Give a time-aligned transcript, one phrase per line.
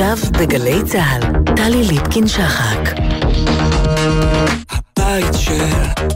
[0.00, 2.78] עכשיו בגלי צה"ל, טלי ליפקין-שחק.
[4.70, 5.64] הבית של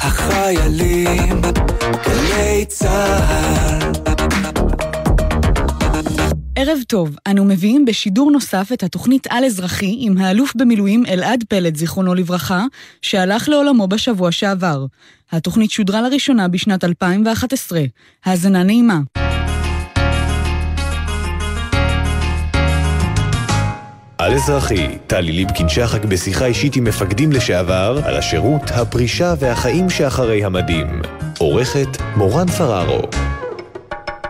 [0.01, 1.41] החיילים,
[2.05, 3.93] גלי צה"ל.
[6.57, 12.15] ערב טוב, אנו מביאים בשידור נוסף את התוכנית על-אזרחי עם האלוף במילואים אלעד פלד, זיכרונו
[12.15, 12.65] לברכה,
[13.03, 14.87] שהלך לעולמו בשבוע שעבר.
[15.33, 17.81] התוכנית שודרה לראשונה בשנת 2011.
[18.25, 19.01] האזנה נעימה.
[24.25, 30.45] על אזרחי, טלי ליבקין שחק בשיחה אישית עם מפקדים לשעבר על השירות, הפרישה והחיים שאחרי
[30.45, 31.03] המדים.
[31.39, 33.01] עורכת מורן פררו.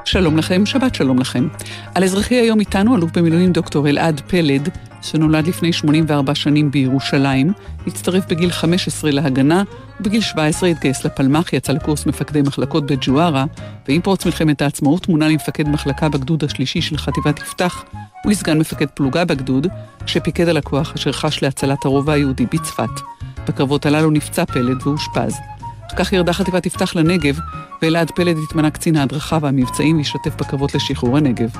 [0.04, 1.48] שלום לכם, שבת שלום לכם.
[1.94, 4.68] על אזרחי היום איתנו אלוף במילואים דוקטור אלעד פלד,
[5.02, 7.52] שנולד לפני 84 שנים בירושלים,
[7.86, 9.62] הצטרף בגיל 15 להגנה,
[10.00, 13.44] ובגיל 17 התגייס לפלמ"ח, יצא לקורס מפקדי מחלקות בג'וארה,
[13.88, 17.84] ועם פרוץ מלחמת העצמאות מונה למפקד מחלקה בגדוד השלישי של חטיבת יפתח,
[18.26, 19.66] ולסגן מפקד פלוגה בגדוד,
[20.06, 23.00] שפיקד על הכוח אשר חש להצלת הרובע היהודי בצפת.
[23.48, 25.53] בקרבות הללו נפצע פלד ואושפז.
[25.96, 27.38] כך ירדה חטיבת יפתח לנגב,
[27.82, 31.50] ואלעד פלד התמנה קצין ההדרכה והמבצעים והשתתף בקרבות לשחרור הנגב.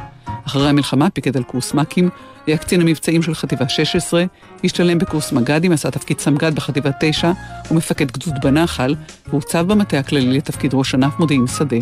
[0.47, 2.09] אחרי המלחמה פיקד על קורס מ"כים,
[2.47, 4.25] היה קצין המבצעים של חטיבה 16,
[4.65, 7.33] השתלם בקורס מג"דים, עשה תפקיד סמג"ד בחטיבה 9
[7.71, 8.95] ומפקד גדוד בנחל,
[9.29, 11.77] והוצב במטה הכללי לתפקיד ראש ענף מודיעין שדה.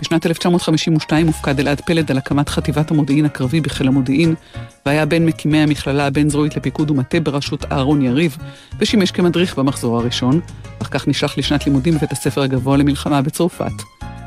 [0.00, 4.34] בשנת 1952 הופקד אלעד פלד על הקמת חטיבת המודיעין הקרבי בחיל המודיעין,
[4.86, 8.36] והיה בין מקימי המכללה הבין-זרועית לפיקוד ומטה בראשות אהרון יריב,
[8.78, 10.40] ושימש כמדריך במחזור הראשון,
[10.82, 13.72] אחר כך נשלח לשנת לימודים בבית הספר הגבוה למלחמה בצרפת.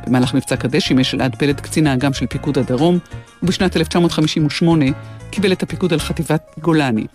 [0.08, 3.00] במהלך מבצע קדש שימש אלעד פלד קצין האג"ם של פיקוד הדרום,
[3.44, 4.86] ובשנת 1958
[5.30, 7.06] קיבל את הפיקוד על חטיבת גולני.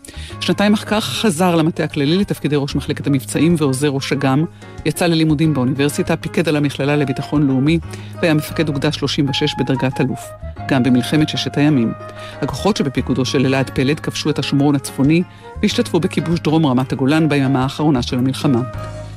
[0.40, 4.44] שנתיים אחר כך חזר למטה הכללי לתפקידי ראש מחלקת המבצעים ועוזר ראש אג"ם,
[4.84, 7.78] יצא ללימודים באוניברסיטה, פיקד על המכללה לביטחון לאומי,
[8.20, 10.20] והיה מפקד אוגדה 36 בדרגת אלוף,
[10.68, 11.92] גם במלחמת ששת הימים.
[12.40, 15.22] הכוחות שבפיקודו של אלעד פלד כבשו את השומרון הצפוני,
[15.62, 18.60] והשתתפו בכיבוש דרום רמת הגולן ביממה האחרונה של המלחמה.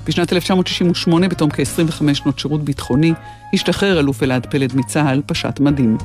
[0.05, 3.13] בשנת 1968, בתום כ-25 שנות שירות ביטחוני,
[3.53, 5.97] השתחרר אלוף אלעד פלד מצה"ל, פשט מדים.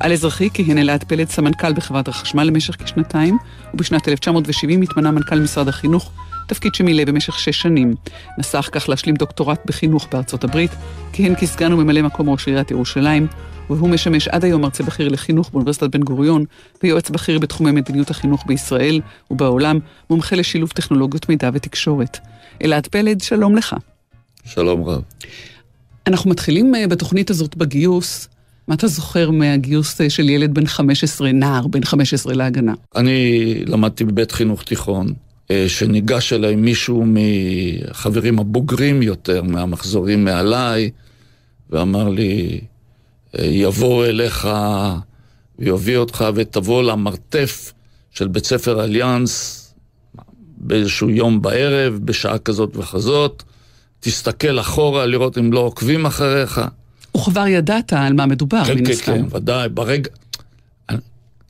[0.00, 3.38] על אזרחי כיהן אלעד פלד סמנכ"ל בחברת החשמל למשך כשנתיים,
[3.74, 6.10] ובשנת 1970 התמנה מנכ"ל משרד החינוך,
[6.48, 7.94] תפקיד שמילא במשך שש שנים.
[8.38, 10.70] נסע אחר כך להשלים דוקטורט בחינוך בארצות הברית,
[11.12, 13.26] כיהן כסגן וממלא מקום ראש עיריית ירושלים,
[13.70, 16.44] והוא משמש עד היום מרצה בכיר לחינוך באוניברסיטת בן גוריון,
[16.82, 19.78] ויועץ בכיר בתחומי מדיניות החינוך בישראל ובעולם,
[20.10, 22.18] מומחה לשילוב טכנולוגיות מידע ותקשורת.
[22.64, 23.76] אלעד פלד, שלום לך.
[24.44, 25.02] שלום רב.
[26.06, 28.28] אנחנו מתחילים אה, בתוכנית הזאת בגיוס.
[28.68, 32.74] מה אתה זוכר מהגיוס אה, של ילד בן 15, נער בן 15 להגנה?
[32.96, 35.12] אני למדתי בבית חינוך תיכון,
[35.50, 40.90] אה, שניגש אליי מישהו מחברים הבוגרים יותר, מהמחזורים מעליי,
[41.70, 42.60] ואמר לי,
[43.38, 44.48] יבוא אליך
[45.58, 47.72] ויביא אותך ותבוא למרתף
[48.10, 49.64] של בית ספר אליאנס
[50.56, 53.42] באיזשהו יום בערב, בשעה כזאת וכזאת,
[54.00, 56.60] תסתכל אחורה לראות אם לא עוקבים אחריך.
[57.20, 59.04] וכבר ידעת על מה מדובר, כן, מן כן, הסתם.
[59.04, 59.68] כן, כן, ודאי.
[59.68, 60.10] ברגע...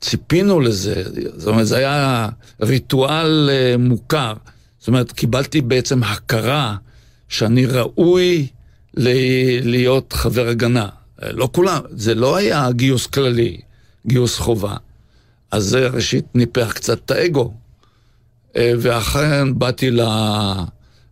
[0.01, 1.03] ציפינו לזה,
[1.37, 2.29] זאת אומרת, זה היה
[2.61, 4.33] ריטואל uh, מוכר.
[4.79, 6.75] זאת אומרת, קיבלתי בעצם הכרה
[7.29, 8.47] שאני ראוי
[8.97, 10.87] ל- להיות חבר הגנה.
[11.21, 13.57] לא כולם, זה לא היה גיוס כללי,
[14.07, 14.75] גיוס חובה.
[15.51, 17.53] אז זה ראשית ניפח קצת את האגו.
[18.55, 19.91] אה, ואכן באתי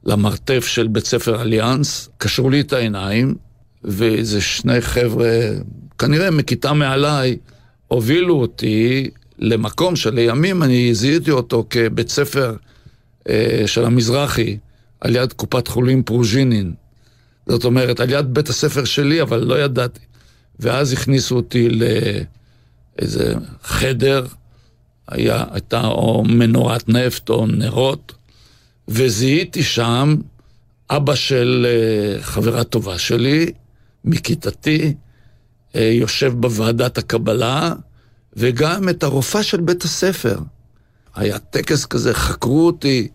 [0.06, 3.36] למרתף של בית ספר אליאנס, קשרו לי את העיניים,
[3.84, 5.50] ואיזה שני חבר'ה,
[5.98, 7.38] כנראה מכיתה מעליי,
[7.88, 12.56] הובילו אותי למקום שלימים אני זיהיתי אותו כבית ספר
[13.30, 14.58] אה, של המזרחי,
[15.02, 16.74] על יד קופת חולים פרוז'ינין.
[17.48, 20.00] זאת אומרת, על יד בית הספר שלי, אבל לא ידעתי.
[20.60, 23.34] ואז הכניסו אותי לאיזה
[23.64, 24.26] חדר
[25.08, 28.14] היה, הייתה או מנורת נפט או נרות,
[28.88, 30.16] וזיהיתי שם
[30.90, 33.52] אבא של אה, חברה טובה שלי,
[34.06, 34.94] מכיתתי,
[35.76, 37.74] אה, יושב בוועדת הקבלה,
[38.34, 40.40] וגם את הרופאה של בית הספר.
[41.16, 43.08] היה טקס כזה, חקרו אותי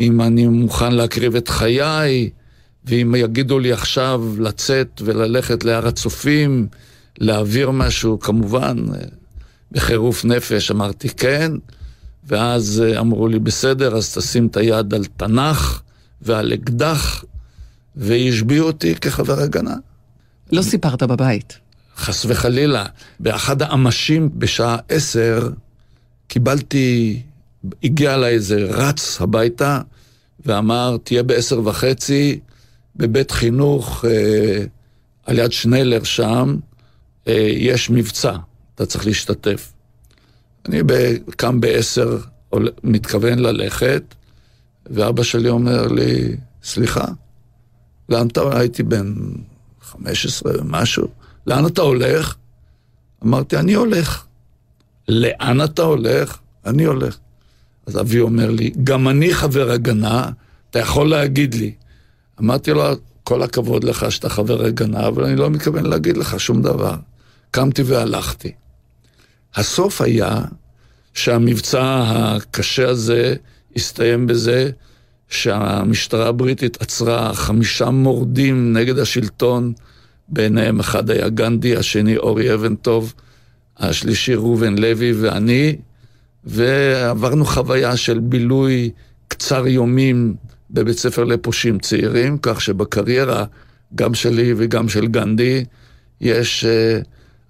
[0.00, 2.30] אם אני מוכן להקריב את חיי,
[2.84, 6.68] ואם יגידו לי עכשיו לצאת וללכת להר הצופים,
[7.18, 9.00] להעביר משהו, כמובן, אה,
[9.72, 11.52] בחירוף נפש אמרתי כן,
[12.24, 15.82] ואז אה, אמרו לי בסדר, אז תשים את היד על תנ"ך
[16.22, 17.24] ועל אקדח,
[17.96, 19.74] והשביעו אותי כחבר הגנה.
[20.52, 21.58] לא סיפרת בבית.
[21.96, 22.86] חס וחלילה.
[23.20, 25.48] באחד האמשים בשעה עשר
[26.28, 27.22] קיבלתי,
[27.82, 29.80] הגיע אליי איזה רץ הביתה
[30.46, 32.40] ואמר, תהיה בעשר וחצי
[32.96, 34.64] בבית חינוך אה,
[35.26, 36.56] על יד שנלר שם,
[37.28, 38.36] אה, יש מבצע.
[38.74, 39.72] אתה צריך להשתתף.
[40.66, 40.80] אני
[41.36, 42.18] קם בעשר,
[42.84, 44.02] מתכוון ללכת,
[44.86, 47.04] ואבא שלי אומר לי, סליחה,
[48.08, 49.14] לאן אתה, הייתי בן
[49.90, 51.08] 15 ומשהו,
[51.46, 52.34] לאן אתה הולך?
[53.24, 54.24] אמרתי, אני הולך.
[55.08, 56.38] לאן אתה הולך?
[56.66, 57.16] אני הולך.
[57.86, 60.30] אז אבי אומר לי, גם אני חבר הגנה,
[60.70, 61.72] אתה יכול להגיד לי.
[62.40, 62.82] אמרתי לו,
[63.24, 66.94] כל הכבוד לך שאתה חבר הגנה, אבל אני לא מתכוון להגיד לך שום דבר.
[67.50, 68.52] קמתי והלכתי.
[69.54, 70.42] הסוף היה
[71.14, 73.34] שהמבצע הקשה הזה
[73.76, 74.70] הסתיים בזה
[75.30, 79.72] שהמשטרה הבריטית עצרה חמישה מורדים נגד השלטון,
[80.28, 83.14] ביניהם אחד היה גנדי, השני אורי אבן טוב,
[83.78, 85.76] השלישי ראובן לוי ואני,
[86.44, 88.90] ועברנו חוויה של בילוי
[89.28, 90.34] קצר יומים
[90.70, 93.44] בבית ספר לפושעים צעירים, כך שבקריירה,
[93.94, 95.64] גם שלי וגם של גנדי,
[96.20, 97.00] יש, אה,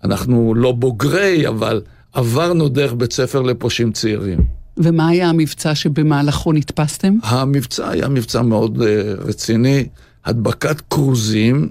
[0.04, 1.82] אנחנו לא בוגרי, אבל
[2.12, 4.59] עברנו דרך בית ספר לפושעים צעירים.
[4.76, 7.16] ומה היה המבצע שבמהלכו נתפסתם?
[7.22, 9.88] המבצע היה מבצע מאוד אה, רציני,
[10.24, 11.68] הדבקת כרוזים,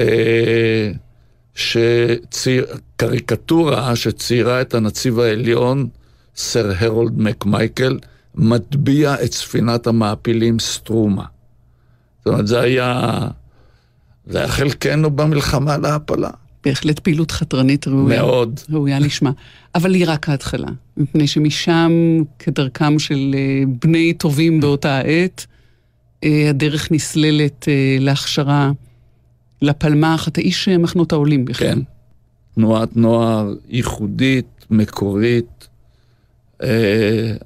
[0.00, 0.90] אה,
[1.54, 5.88] שציר, קריקטורה שציירה את הנציב העליון,
[6.36, 7.98] סר הרולד מקמייקל,
[8.34, 11.24] מטביע את ספינת המעפילים סטרומה.
[12.18, 13.18] זאת אומרת, זה היה,
[14.26, 16.30] זה היה חלקנו במלחמה להפלה.
[16.66, 18.22] בהחלט פעילות חתרנית ראויה.
[18.22, 18.60] מאוד.
[18.70, 19.30] ראויה לשמה.
[19.74, 21.92] אבל היא רק ההתחלה, מפני שמשם,
[22.38, 25.46] כדרכם של אה, בני טובים באותה העת,
[26.24, 28.70] אה, הדרך נסללת אה, להכשרה
[29.62, 31.74] לפלמ"ח, אתה איש מחנות העולים בכלל.
[31.74, 31.78] כן.
[32.54, 35.68] תנועת נוער ייחודית, מקורית.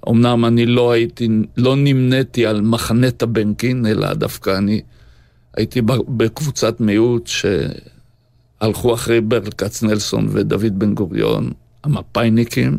[0.08, 4.80] אמנם אני לא הייתי, לא נמניתי על מחנה טבנקין, אלא דווקא אני
[5.56, 7.30] הייתי בקבוצת מיעוט
[8.62, 11.52] שהלכו אחרי ברל כצנלסון ודוד בן גוריון,
[11.84, 12.78] המפאיניקים.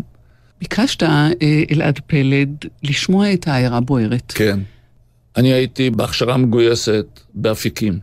[0.60, 1.30] ביקשת, אה,
[1.72, 4.32] אלעד פלד, לשמוע את העיירה בוערת.
[4.36, 4.60] כן.
[5.38, 8.00] אני הייתי בהכשרה מגויסת באפיקים.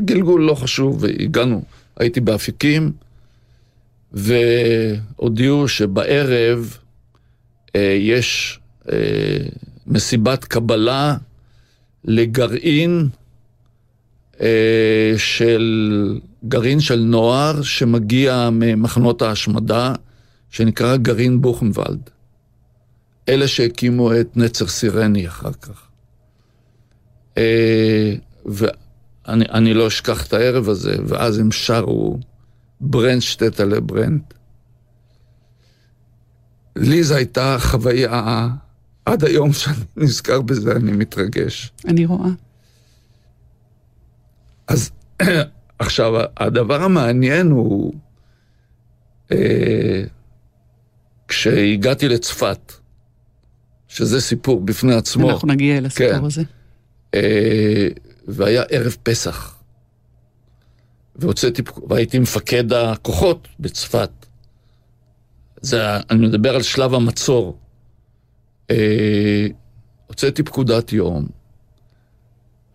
[0.00, 1.62] גלגול לא חשוב, והגענו,
[1.96, 2.92] הייתי באפיקים,
[4.12, 6.76] והודיעו שבערב
[7.76, 8.60] אה, יש
[8.92, 8.96] אה,
[9.86, 11.16] מסיבת קבלה
[12.04, 13.08] לגרעין
[15.16, 19.92] של, גרעין של נוער שמגיע ממחנות ההשמדה,
[20.50, 22.10] שנקרא גרעין בוכנוולד.
[23.28, 25.86] אלה שהקימו את נצר סירני אחר כך.
[27.38, 28.14] אה,
[28.46, 32.18] ואני אני לא אשכח את הערב הזה, ואז הם שרו
[32.80, 34.20] ברענט שטעטלע ברענט.
[36.76, 38.48] לי זו הייתה חוויה,
[39.04, 41.72] עד היום שאני נזכר בזה, אני מתרגש.
[41.86, 42.30] אני רואה.
[44.68, 44.90] אז
[45.78, 47.92] עכשיו, הדבר המעניין הוא,
[49.32, 50.02] אה,
[51.28, 52.72] כשהגעתי לצפת,
[53.88, 56.24] שזה סיפור בפני עצמו, אנחנו נגיע אל הסיפור כן.
[56.24, 56.42] הזה.
[57.14, 57.88] אה,
[58.28, 59.58] והיה ערב פסח.
[61.16, 64.10] והוצאתי, והייתי מפקד הכוחות בצפת.
[65.60, 67.58] זה, אני מדבר על שלב המצור.
[68.70, 69.46] אה,
[70.06, 71.28] הוצאתי פקודת יום,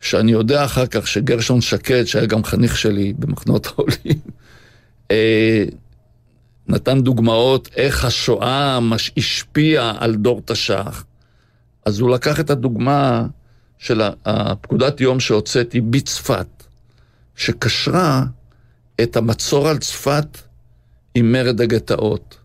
[0.03, 4.19] שאני יודע אחר כך שגרשון שקד, שהיה גם חניך שלי במחנות העולים,
[5.11, 5.63] אה,
[6.67, 11.05] נתן דוגמאות איך השואה מש- השפיעה על דור תש"ח.
[11.85, 13.27] אז הוא לקח את הדוגמה
[13.77, 16.47] של הפקודת יום שהוצאתי בצפת,
[17.35, 18.23] שקשרה
[19.01, 20.37] את המצור על צפת
[21.15, 22.37] עם מרד הגטאות.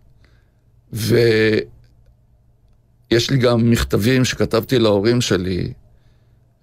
[0.93, 1.61] ויש
[3.31, 5.73] לי גם מכתבים שכתבתי להורים שלי,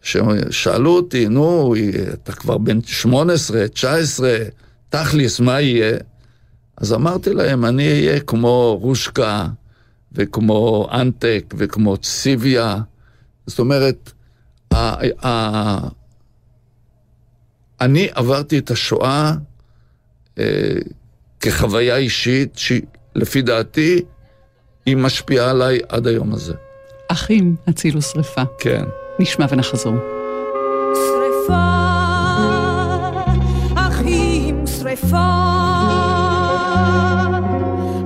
[0.05, 1.73] ששאלו אותי, נו,
[2.13, 4.37] אתה כבר בן 18, 19,
[4.89, 5.97] תכלס, מה יהיה?
[6.77, 9.47] אז אמרתי להם, אני אהיה כמו רושקה,
[10.11, 12.77] וכמו אנטק, וכמו ציוויה.
[13.47, 14.11] זאת אומרת,
[14.73, 15.87] ה- ה-
[17.81, 19.33] אני עברתי את השואה
[20.39, 20.43] אה,
[21.39, 24.01] כחוויה אישית, שלפי דעתי,
[24.85, 26.53] היא משפיעה עליי עד היום הזה.
[27.07, 28.41] אחים הצילו שרפה.
[28.59, 28.83] כן.
[29.19, 29.95] נשמע ונחזור.
[30.93, 31.71] שרפה,
[33.75, 35.31] אחים שרפה,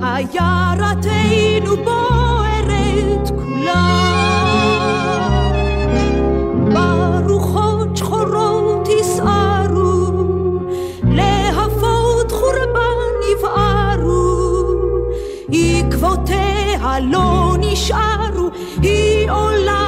[0.02, 3.86] עיירתנו בוערת כולה.
[7.24, 10.12] ברוחות שחורות יסערו,
[11.04, 14.74] להפות חורבן יבערו,
[15.52, 18.48] עקבותיה לא נשארו,
[18.82, 19.79] היא עולה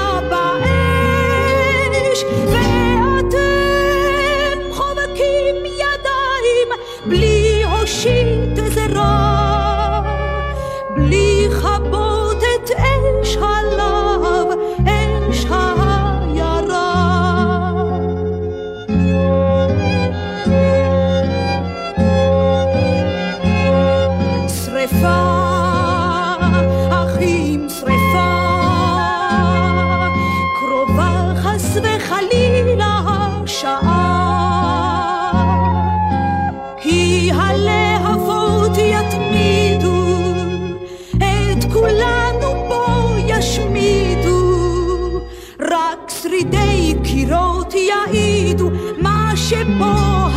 [46.43, 50.29] ידידי קירות יעידו מה שפה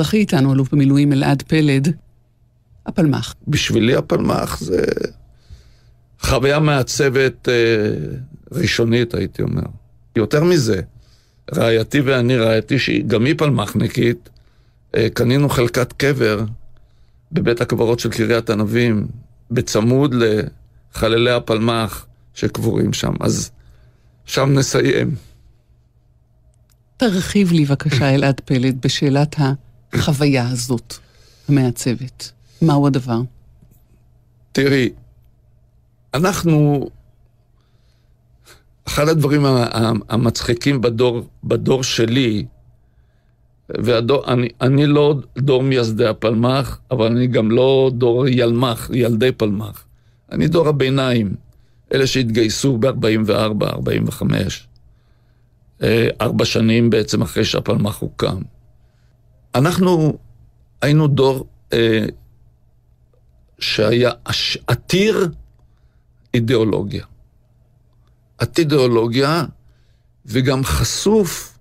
[0.00, 1.88] על אזרחי איתנו, אלוף במילואים אלעד פלד,
[2.86, 3.34] הפלמ"ח.
[3.48, 4.84] בשבילי הפלמ"ח זה
[6.20, 7.54] חוויה מעצבת אה,
[8.52, 9.62] ראשונית, הייתי אומר.
[10.16, 10.80] יותר מזה,
[11.54, 14.28] רעייתי ואני, רעייתי שגם היא פלמ"חניקית,
[14.96, 16.44] אה, קנינו חלקת קבר
[17.32, 19.06] בבית הקברות של קריית ענבים,
[19.50, 23.12] בצמוד לחללי הפלמ"ח שקבורים שם.
[23.20, 23.50] אז
[24.24, 25.14] שם נסיים.
[26.96, 29.36] תרחיב לי בבקשה, אלעד פלד, בשאלת
[29.92, 30.94] החוויה הזאת,
[31.48, 32.32] המעצבת.
[32.62, 33.20] מהו הדבר?
[34.52, 34.88] תראי,
[36.14, 36.88] אנחנו,
[38.88, 39.46] אחד הדברים
[40.08, 42.44] המצחיקים בדור, בדור שלי,
[43.68, 49.84] והדור, אני, אני לא דור מייסדי הפלמ"ח, אבל אני גם לא דור ילמ"ח, ילדי פלמ"ח.
[50.32, 51.34] אני דור הביניים,
[51.94, 54.66] אלה שהתגייסו ב-44, 45.
[55.82, 58.42] אה, ארבע שנים בעצם אחרי שהפלמ"ח הוקם.
[59.54, 60.18] אנחנו
[60.82, 62.06] היינו דור אה,
[63.58, 65.28] שהיה עש- עתיר
[66.34, 67.04] אידיאולוגיה.
[68.38, 69.44] עתיר אידיאולוגיה
[70.26, 71.58] וגם חשוף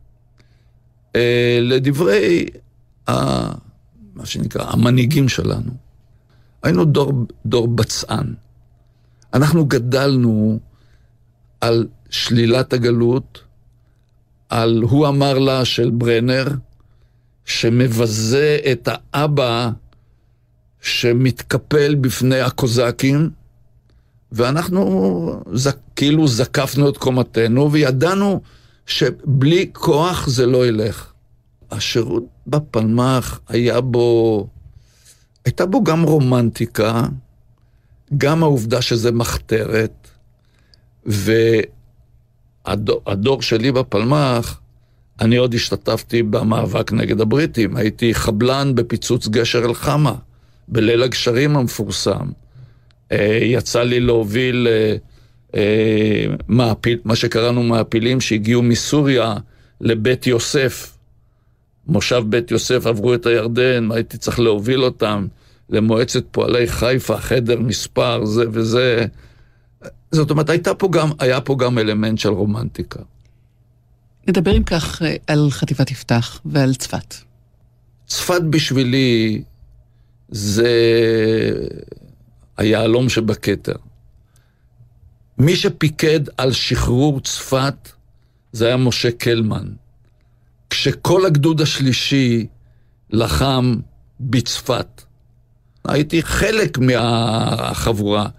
[1.15, 2.45] אה, לדברי
[3.09, 3.13] ה,
[4.13, 5.71] מה שנקרא המנהיגים שלנו.
[6.63, 7.13] היינו דור,
[7.45, 8.33] דור בצען.
[9.33, 10.59] אנחנו גדלנו
[11.61, 13.43] על שלילת הגלות,
[14.49, 16.47] על הוא אמר לה של ברנר,
[17.49, 19.69] שמבזה את האבא
[20.81, 23.29] שמתקפל בפני הקוזקים,
[24.31, 28.41] ואנחנו ז, כאילו זקפנו את קומתנו, וידענו
[28.85, 31.11] שבלי כוח זה לא ילך.
[31.71, 34.47] השירות בפלמ"ח היה בו,
[35.45, 37.03] הייתה בו גם רומנטיקה,
[38.17, 40.07] גם העובדה שזה מחתרת,
[42.65, 44.59] והדור שלי בפלמ"ח,
[45.21, 50.15] אני עוד השתתפתי במאבק נגד הבריטים, הייתי חבלן בפיצוץ גשר אל-חמה,
[50.67, 52.27] בליל הגשרים המפורסם.
[53.11, 54.95] אה, יצא לי להוביל אה,
[55.55, 59.35] אה, מעפיל, מה שקראנו מעפילים שהגיעו מסוריה
[59.81, 60.95] לבית יוסף.
[61.87, 65.27] מושב בית יוסף עברו את הירדן, הייתי צריך להוביל אותם
[65.69, 69.05] למועצת פועלי חיפה, חדר מספר, זה וזה.
[70.11, 72.99] זאת אומרת, הייתה פה גם, היה פה גם אלמנט של רומנטיקה.
[74.29, 77.15] נדבר אם כך אה, על חטיבת יפתח ועל צפת.
[78.07, 79.41] צפת בשבילי
[80.29, 80.73] זה
[82.57, 83.75] היהלום שבכתר.
[85.37, 87.89] מי שפיקד על שחרור צפת
[88.51, 89.67] זה היה משה קלמן.
[90.69, 92.47] כשכל הגדוד השלישי
[93.09, 93.75] לחם
[94.19, 95.01] בצפת.
[95.85, 98.29] הייתי חלק מהחבורה.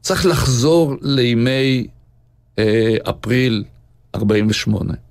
[0.00, 1.86] צריך לחזור לימי
[2.58, 3.64] אה, אפריל
[4.14, 5.09] 48.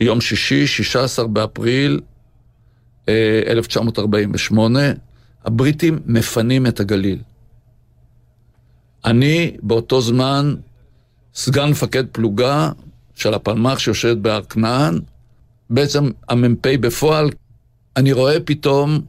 [0.00, 2.00] יום שישי, 16 באפריל
[3.08, 4.80] אה, 1948,
[5.44, 7.18] הבריטים מפנים את הגליל.
[9.04, 10.54] אני באותו זמן
[11.34, 12.70] סגן מפקד פלוגה
[13.14, 14.98] של הפלמ"ח שיושבת בהר כנען,
[15.70, 17.30] בעצם המ"פ בפועל,
[17.96, 19.00] אני רואה פתאום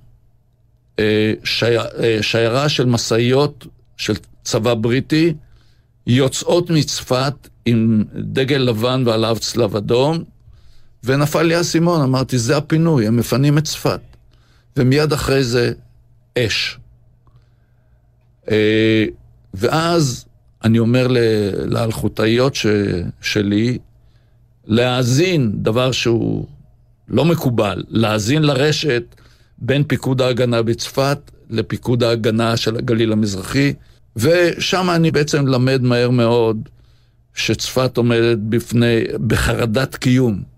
[1.00, 3.68] אה, שי, אה, שיירה של משאיות
[3.98, 5.34] של צבא בריטי
[6.08, 7.34] יוצאות מצפת
[7.66, 10.24] עם דגל לבן ועליו צלב אדום,
[11.04, 14.00] ונפל לי האסימון, אמרתי, זה הפינוי, הם מפנים את צפת.
[14.78, 15.72] ומיד אחרי זה,
[16.38, 16.78] אש.
[18.52, 19.06] אה,
[19.54, 20.26] ואז
[20.64, 21.08] אני אומר
[21.66, 22.66] לאלחוטאיות ש,
[23.22, 23.78] שלי,
[24.66, 26.46] להאזין, דבר שהוא
[27.08, 29.04] לא מקובל, להאזין לרשת
[29.58, 33.74] בין פיקוד ההגנה בצפת לפיקוד ההגנה של הגליל המזרחי,
[34.16, 36.70] ושם אני בעצם למד מהר מאוד
[37.34, 40.51] שצפת עומדת בפני, בחרדת קיום.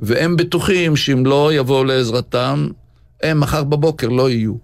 [0.00, 2.68] והם בטוחים שאם לא יבואו לעזרתם,
[3.22, 4.54] הם מחר בבוקר לא יהיו.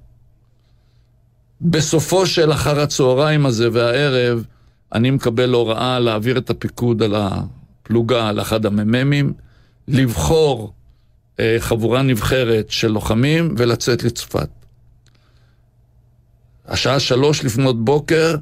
[1.61, 4.45] בסופו של אחר הצהריים הזה והערב,
[4.93, 9.33] אני מקבל הוראה להעביר את הפיקוד על הפלוגה, על אחד המ"מים,
[9.89, 10.73] לבחור
[11.41, 14.49] אה, חבורה נבחרת של לוחמים ולצאת לצפת.
[16.67, 18.37] השעה שלוש לפנות בוקר,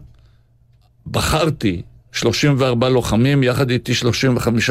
[1.07, 1.83] בחרתי
[2.13, 4.71] 34 לוחמים, יחד איתי 35.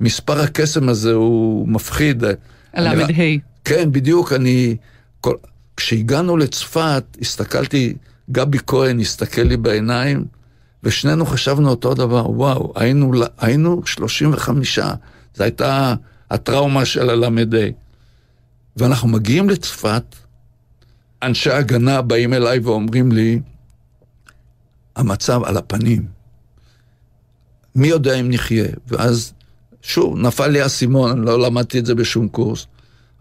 [0.00, 2.24] מספר הקסם הזה הוא מפחיד.
[2.72, 3.06] הל"ה.
[3.64, 4.76] כן, בדיוק, אני...
[5.20, 5.34] כל...
[5.76, 7.94] כשהגענו לצפת, הסתכלתי,
[8.30, 10.24] גבי כהן הסתכל לי בעיניים,
[10.82, 14.78] ושנינו חשבנו אותו דבר, וואו, היינו, היינו 35,
[15.34, 15.94] זו הייתה
[16.30, 17.28] הטראומה של הל"ה.
[18.76, 20.16] ואנחנו מגיעים לצפת,
[21.22, 23.40] אנשי הגנה באים אליי ואומרים לי,
[24.96, 26.06] המצב על הפנים.
[27.74, 28.66] מי יודע אם נחיה?
[28.86, 29.32] ואז,
[29.88, 32.66] שוב, נפל לי האסימון, אני לא למדתי את זה בשום קורס.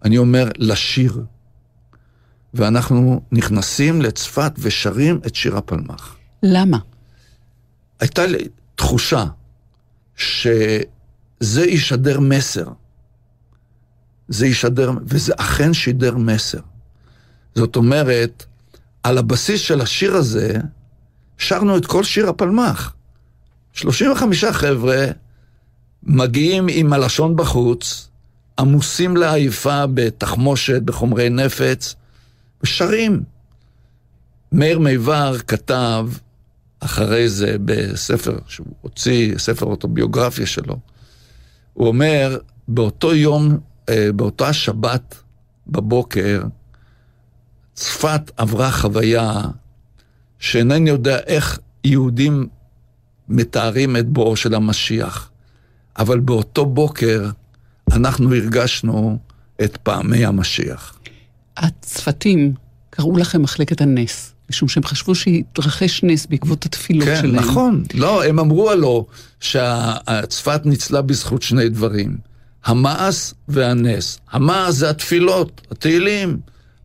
[0.06, 1.24] אני אומר, לשיר.
[2.54, 6.16] ואנחנו נכנסים לצפת ושרים את שיר הפלמ"ח.
[6.44, 6.78] למה?
[8.00, 9.26] הייתה לי תחושה
[10.16, 12.68] שזה ישדר מסר.
[14.28, 16.62] זה ישדר, וזה אכן שידר מסר.
[17.56, 18.46] זאת אומרת,
[19.04, 20.54] על הבסיס של השיר הזה,
[21.38, 22.94] שרנו את כל שיר הפלמ"ח.
[23.74, 25.06] 35 חבר'ה
[26.08, 28.10] מגיעים עם הלשון בחוץ,
[28.60, 31.96] עמוסים לעייפה בתחמושת, בחומרי נפץ,
[32.64, 33.24] ושרים.
[34.52, 36.08] מאיר מיבר כתב
[36.80, 40.80] אחרי זה בספר שהוא הוציא, ספר אוטוביוגרפיה שלו,
[41.74, 43.58] הוא אומר, באותו יום,
[43.90, 45.16] אה, באותה שבת
[45.68, 46.44] בבוקר,
[47.74, 49.42] צפת עברה חוויה
[50.40, 52.48] שאינני יודע איך יהודים
[53.30, 55.32] מתארים את בואו של המשיח,
[55.98, 57.30] אבל באותו בוקר
[57.92, 59.18] אנחנו הרגשנו
[59.64, 61.00] את פעמי המשיח.
[61.58, 62.54] הצפתים
[62.90, 67.44] קראו לכם מחלקת הנס, משום שהם חשבו שהתרחש נס בעקבות התפילות כן, שלהם.
[67.44, 67.84] כן, נכון.
[67.94, 69.06] לא, הם אמרו הלא
[69.40, 72.18] שהצפת ניצלה בזכות שני דברים,
[72.66, 74.20] המעש והנס.
[74.32, 76.38] המעש זה התפילות, התהילים.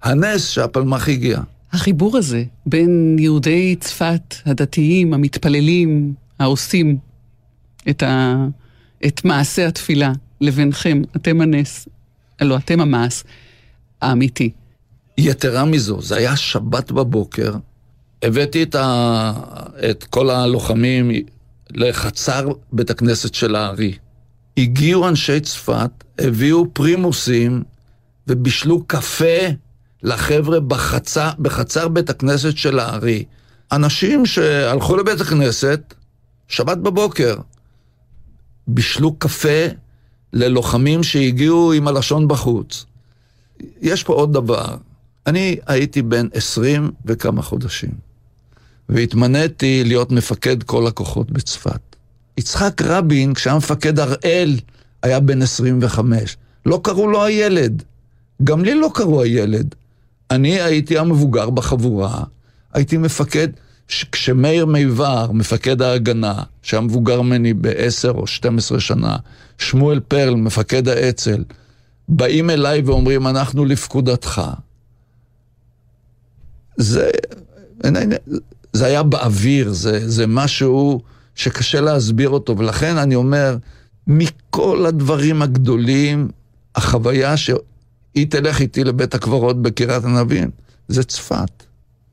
[0.02, 1.40] הנס שהפלמ"ח הגיע.
[1.72, 6.96] החיבור הזה בין יהודי צפת, הדתיים, המתפללים, העושים
[7.90, 8.36] את, ה...
[9.06, 11.88] את מעשה התפילה, לבינכם, אתם הנס,
[12.40, 13.22] הלא אתם המעש
[14.02, 14.50] האמיתי.
[15.18, 17.54] יתרה מזו, זה היה שבת בבוקר,
[18.22, 19.32] הבאתי את, ה...
[19.90, 21.10] את כל הלוחמים
[21.70, 23.94] לחצר בית הכנסת של הארי.
[24.56, 27.62] הגיעו אנשי צפת, הביאו פרימוסים
[28.28, 29.46] ובישלו קפה
[30.02, 33.24] לחבר'ה בחצר, בחצר בית הכנסת של הארי.
[33.72, 35.94] אנשים שהלכו לבית הכנסת,
[36.48, 37.36] שבת בבוקר,
[38.68, 39.66] בישלו קפה
[40.32, 42.84] ללוחמים שהגיעו עם הלשון בחוץ.
[43.80, 44.76] יש פה עוד דבר.
[45.26, 47.90] אני הייתי בן עשרים וכמה חודשים,
[48.88, 51.80] והתמניתי להיות מפקד כל הכוחות בצפת.
[52.38, 54.56] יצחק רבין, כשהיה מפקד הראל,
[55.02, 56.36] היה בן 25.
[56.66, 57.82] לא קראו לו הילד.
[58.44, 59.74] גם לי לא קראו הילד.
[60.30, 62.24] אני הייתי המבוגר בחבורה,
[62.72, 63.48] הייתי מפקד,
[64.12, 69.16] כשמאיר מיבר, מפקד ההגנה, שהיה מבוגר ממני בעשר או 12 שנה,
[69.58, 71.44] שמואל פרל, מפקד האצ"ל,
[72.08, 74.42] באים אליי ואומרים, אנחנו לפקודתך.
[76.76, 77.10] זה,
[78.72, 81.00] זה היה באוויר, זה, זה משהו
[81.34, 83.56] שקשה להסביר אותו, ולכן אני אומר,
[84.06, 86.28] מכל הדברים הגדולים,
[86.74, 87.50] החוויה ש...
[88.14, 90.50] היא תלך איתי לבית הקברות בקריית ענבים,
[90.88, 91.62] זה צפת.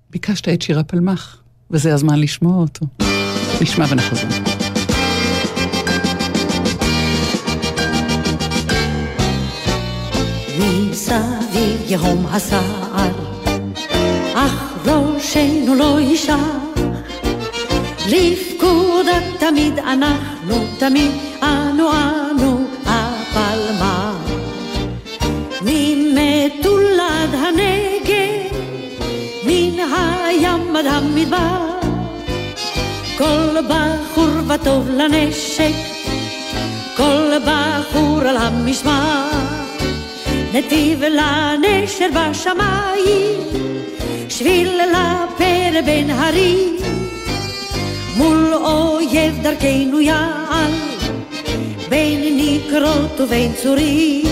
[0.09, 1.37] ביקשת את שיר הפלמ"ח,
[1.71, 2.85] וזה הזמן לשמוע אותו.
[3.61, 4.29] נשמע ונחזור.
[10.59, 13.11] מסביב יהום הסער,
[14.33, 16.33] אך ראשנו לא יישך.
[18.09, 21.11] לפקודה תמיד אנחנו, תמיד
[21.43, 24.31] אנו אנו הפלמ"ח.
[25.61, 28.57] ממטולד הנגב,
[29.45, 31.58] מן הים עד המדבר.
[33.19, 35.73] כל בחור וטוב לנשק,
[36.97, 39.29] כל בחור על המשמר.
[40.53, 43.39] נתיב לנשר בשמיים,
[44.29, 46.75] שביל לפרא בין הרים.
[48.17, 50.71] מול אויב דרכנו יעל,
[51.89, 54.25] בין נקרות ובין צורים.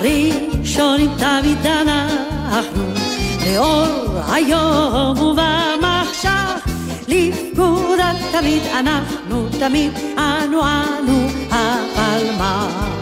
[0.00, 2.84] ראשונים תמיד אנחנו,
[3.46, 5.91] לאור היום ובמחשך,
[7.12, 12.62] לפקודה תמיד אנחנו, תמיד אנו אנו הפלמ"ח.
[12.72, 13.01] נתיב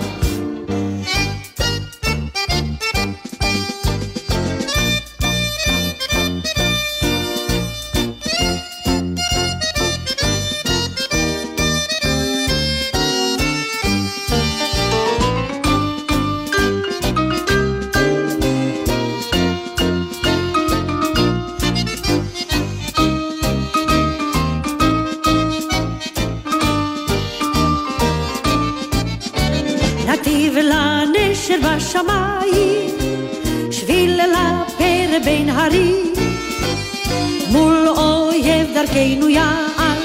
[39.01, 39.99] דרכנו יעל,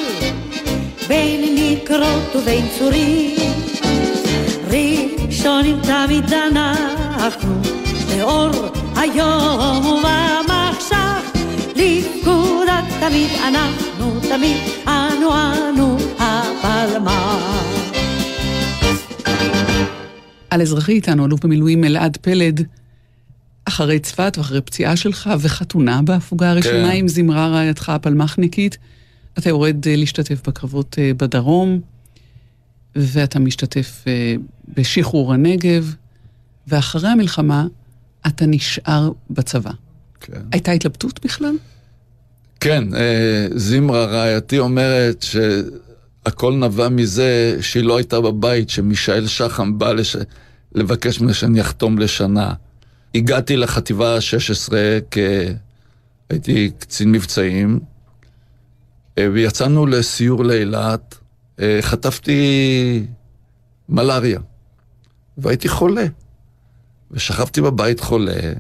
[1.08, 3.36] בין נקרות ובין צורים.
[4.69, 7.62] ראשונים תמיד אנחנו,
[8.17, 8.49] לאור
[8.95, 11.31] היום ובמחשך,
[11.75, 17.65] לפקודה תמיד אנחנו, תמיד אנו אנו הפלמ"ח.
[20.49, 22.65] על אזרחי איתנו, אלוף במילואים אלעד פלד,
[23.75, 26.95] אחרי צפת ואחרי פציעה שלך וחתונה בהפוגה הראשונה כן.
[26.95, 28.77] עם זמרה רעייתך הפלמ"חניקית,
[29.38, 31.79] אתה יורד אה, להשתתף בקרבות אה, בדרום,
[32.95, 34.35] ואתה משתתף אה,
[34.77, 35.95] בשחרור הנגב,
[36.67, 37.67] ואחרי המלחמה
[38.27, 39.71] אתה נשאר בצבא.
[40.19, 40.41] כן.
[40.51, 41.55] הייתה התלבטות בכלל?
[42.59, 42.83] כן,
[43.55, 45.25] זמרה רעייתי אומרת
[46.23, 50.15] שהכל נבע מזה שהיא לא הייתה בבית, שמישאל שחם בא לש...
[50.75, 52.53] לבקש ממנו שאני אחתום לשנה.
[53.15, 54.73] הגעתי לחטיבה ה-16
[55.12, 55.17] כ...
[56.30, 57.80] הייתי קצין מבצעים,
[59.17, 61.17] אה, ויצאנו לסיור לאילת,
[61.60, 63.06] אה, חטפתי
[63.89, 64.39] מלאריה,
[65.38, 66.06] והייתי חולה.
[67.12, 68.54] ושכבתי בבית חולה.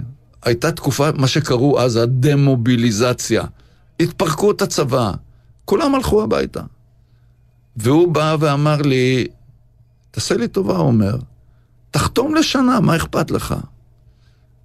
[0.43, 3.43] הייתה תקופה, מה שקראו אז הדמוביליזציה.
[3.99, 5.11] התפרקו את הצבא,
[5.65, 6.61] כולם הלכו הביתה.
[7.77, 9.27] והוא בא ואמר לי,
[10.11, 11.17] תעשה לי טובה, הוא אומר,
[11.91, 13.55] תחתום לשנה, מה אכפת לך?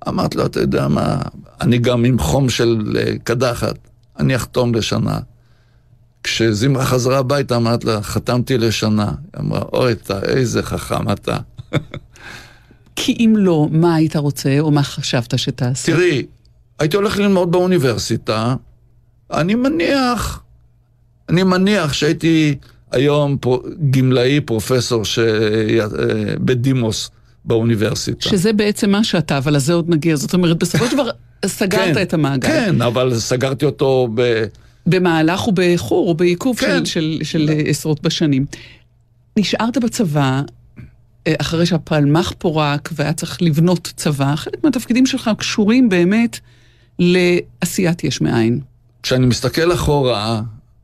[0.09, 1.23] אמרתי לו, אתה יודע מה,
[1.61, 3.79] אני גם עם חום של אה, קדחת,
[4.19, 5.19] אני אחתום לשנה.
[6.23, 9.05] כשזמרה חזרה הביתה, אמרתי לה, חתמתי לשנה.
[9.05, 11.37] היא אמרה, אוי, אתה, איזה חכם אתה.
[12.97, 15.93] כי אם לא, מה היית רוצה, או מה חשבת שתעשה?
[15.93, 16.27] תראי,
[16.79, 18.55] הייתי הולך ללמוד באוניברסיטה,
[19.33, 20.43] אני מניח,
[21.29, 22.55] אני מניח שהייתי
[22.93, 25.19] היום פרו, גמלאי פרופסור ש...
[25.19, 25.85] אה,
[26.39, 27.11] בדימוס
[27.45, 28.29] באוניברסיטה.
[28.29, 30.17] שזה בעצם מה שאתה, אבל לזה עוד נגיע.
[30.17, 31.11] זאת אומרת, בסופו של דבר
[31.47, 32.49] סגרת כן, את המעגל.
[32.49, 34.45] כן, אבל סגרתי אותו ב...
[34.87, 36.85] במהלך או באיחור או בעיכוב כן.
[36.85, 38.47] של, של, של עשרות בשנים.
[39.37, 40.43] נשארת בצבא,
[41.27, 46.39] אה, אחרי שהפלמ"ח פורק והיה צריך לבנות צבא, חלק מהתפקידים שלך קשורים באמת
[46.99, 48.61] לעשיית יש מאין.
[49.03, 50.43] כשאני מסתכל אחורה,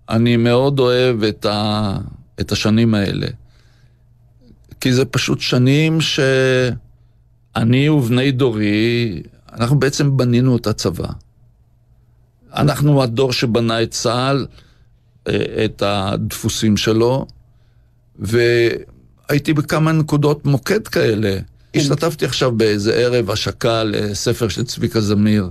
[0.09, 1.97] אני מאוד אוהב את, ה...
[2.40, 3.27] את השנים האלה.
[4.81, 11.09] כי זה פשוט שנים שאני ובני דורי, אנחנו בעצם בנינו את הצבא.
[12.55, 14.47] אנחנו הדור שבנה את צה"ל,
[15.29, 17.27] אה, את הדפוסים שלו,
[18.19, 21.39] והייתי בכמה נקודות מוקד כאלה.
[21.75, 25.51] השתתפתי עכשיו באיזה ערב השקה לספר של צביקה זמיר,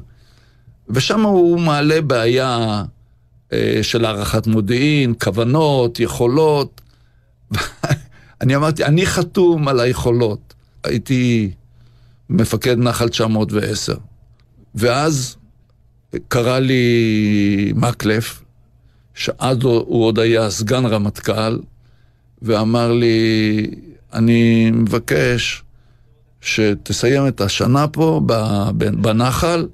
[0.89, 2.83] ושם הוא מעלה בעיה
[3.53, 6.81] אה, של הערכת מודיעין, כוונות, יכולות.
[8.41, 10.53] אני אמרתי, אני חתום על היכולות.
[10.83, 11.51] הייתי
[12.29, 13.95] מפקד נחל 910.
[14.75, 15.37] ואז
[16.27, 18.41] קרא לי מקלף,
[19.13, 21.59] שאז הוא עוד היה סגן רמטכ"ל,
[22.41, 23.67] ואמר לי,
[24.13, 25.63] אני מבקש
[26.41, 28.21] שתסיים את השנה פה
[28.77, 29.67] בנחל,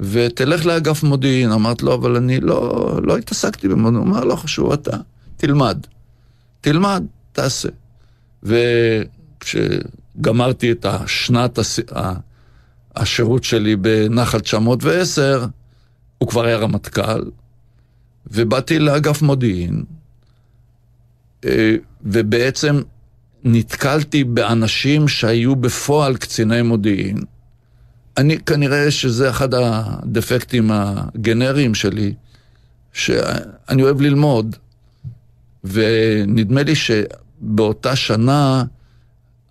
[0.00, 1.52] ותלך לאגף מודיעין.
[1.52, 3.94] אמרתי לו, אבל אני לא, לא התעסקתי במודיעין.
[3.94, 4.96] הוא אמר, לא חשוב, אתה,
[5.36, 5.78] תלמד.
[6.60, 7.68] תלמד, תעשה.
[8.42, 11.80] וכשגמרתי את השנת הס...
[12.96, 15.46] השירות שלי בנחל 910,
[16.18, 17.24] הוא כבר היה רמטכ"ל,
[18.26, 19.84] ובאתי לאגף מודיעין,
[21.44, 22.80] אה, ובעצם
[23.44, 27.18] נתקלתי באנשים שהיו בפועל קציני מודיעין.
[28.16, 32.14] אני, כנראה שזה אחד הדפקטים הגנריים שלי,
[32.92, 34.56] שאני אוהב ללמוד,
[35.64, 36.74] ונדמה לי
[37.40, 38.64] שבאותה שנה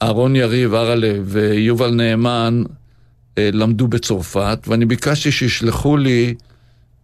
[0.02, 2.64] אהרון יריב, הרלב ויובל נאמן
[3.38, 6.34] אה, למדו בצרפת, ואני ביקשתי שישלחו לי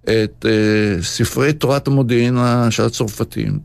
[0.04, 2.38] את אה, ספרי תורת המודיעין
[2.70, 3.60] של הצרפתים.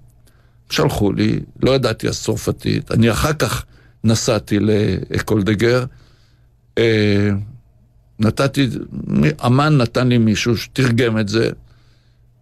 [0.71, 3.65] שלחו לי, לא ידעתי אז צרפתית, אני אחר כך
[4.05, 5.85] נסעתי לאקולדגר,
[6.79, 7.31] אה,
[8.19, 8.69] נתתי,
[9.47, 11.51] אמן נתן לי מישהו שתרגם את זה,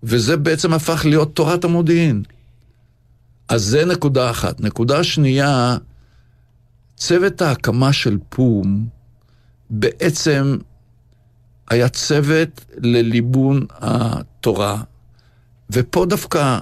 [0.02, 2.22] וזה בעצם הפך להיות תורת המודיעין.
[3.48, 4.60] אז זה נקודה אחת.
[4.60, 5.76] נקודה שנייה,
[6.96, 8.88] צוות ההקמה של פום
[9.70, 10.56] בעצם
[11.70, 14.82] היה צוות לליבון התורה,
[15.70, 16.58] ופה דווקא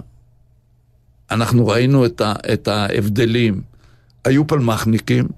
[1.30, 3.62] אנחנו ראינו את, ה, את ההבדלים.
[4.24, 5.28] היו פלמחניקים,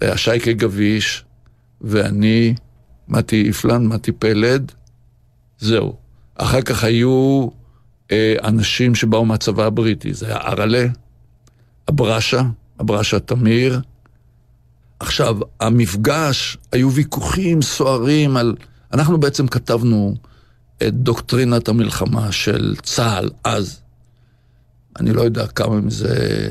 [0.00, 1.24] היה שייקה גביש,
[1.80, 2.54] ואני,
[3.08, 4.72] מתי איפלן, מתי פלד,
[5.58, 5.96] זהו.
[6.34, 7.48] אחר כך היו
[8.44, 10.86] אנשים שבאו מהצבא הבריטי, זה היה ארלה,
[11.90, 12.42] אברשה,
[12.80, 13.80] אברשה תמיר.
[15.00, 18.54] עכשיו, המפגש, היו ויכוחים סוערים על...
[18.92, 20.14] אנחנו בעצם כתבנו
[20.82, 23.80] את דוקטרינת המלחמה של צה"ל אז.
[25.00, 26.48] אני לא יודע כמה מזה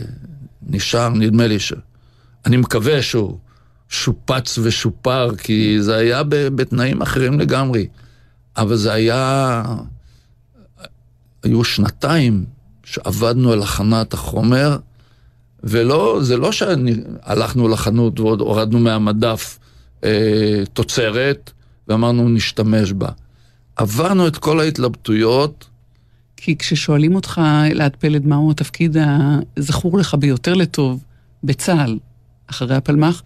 [0.67, 1.73] נשאר, נדמה לי ש...
[2.45, 3.37] אני מקווה שהוא
[3.89, 7.87] שופץ ושופר, כי זה היה בתנאים אחרים לגמרי.
[8.57, 9.63] אבל זה היה...
[11.43, 12.45] היו שנתיים
[12.83, 14.77] שעבדנו על הכנת החומר,
[15.63, 19.59] ולא, זה לא שהלכנו לחנות ועוד הורדנו מהמדף
[20.03, 21.51] אה, תוצרת
[21.87, 23.09] ואמרנו נשתמש בה.
[23.75, 25.67] עברנו את כל ההתלבטויות.
[26.37, 28.97] כי כששואלים אותך, אלעד פלד, מהו התפקיד
[29.57, 31.03] הזכור לך ביותר לטוב
[31.43, 31.99] בצה"ל,
[32.47, 33.23] אחרי הפלמ"ח,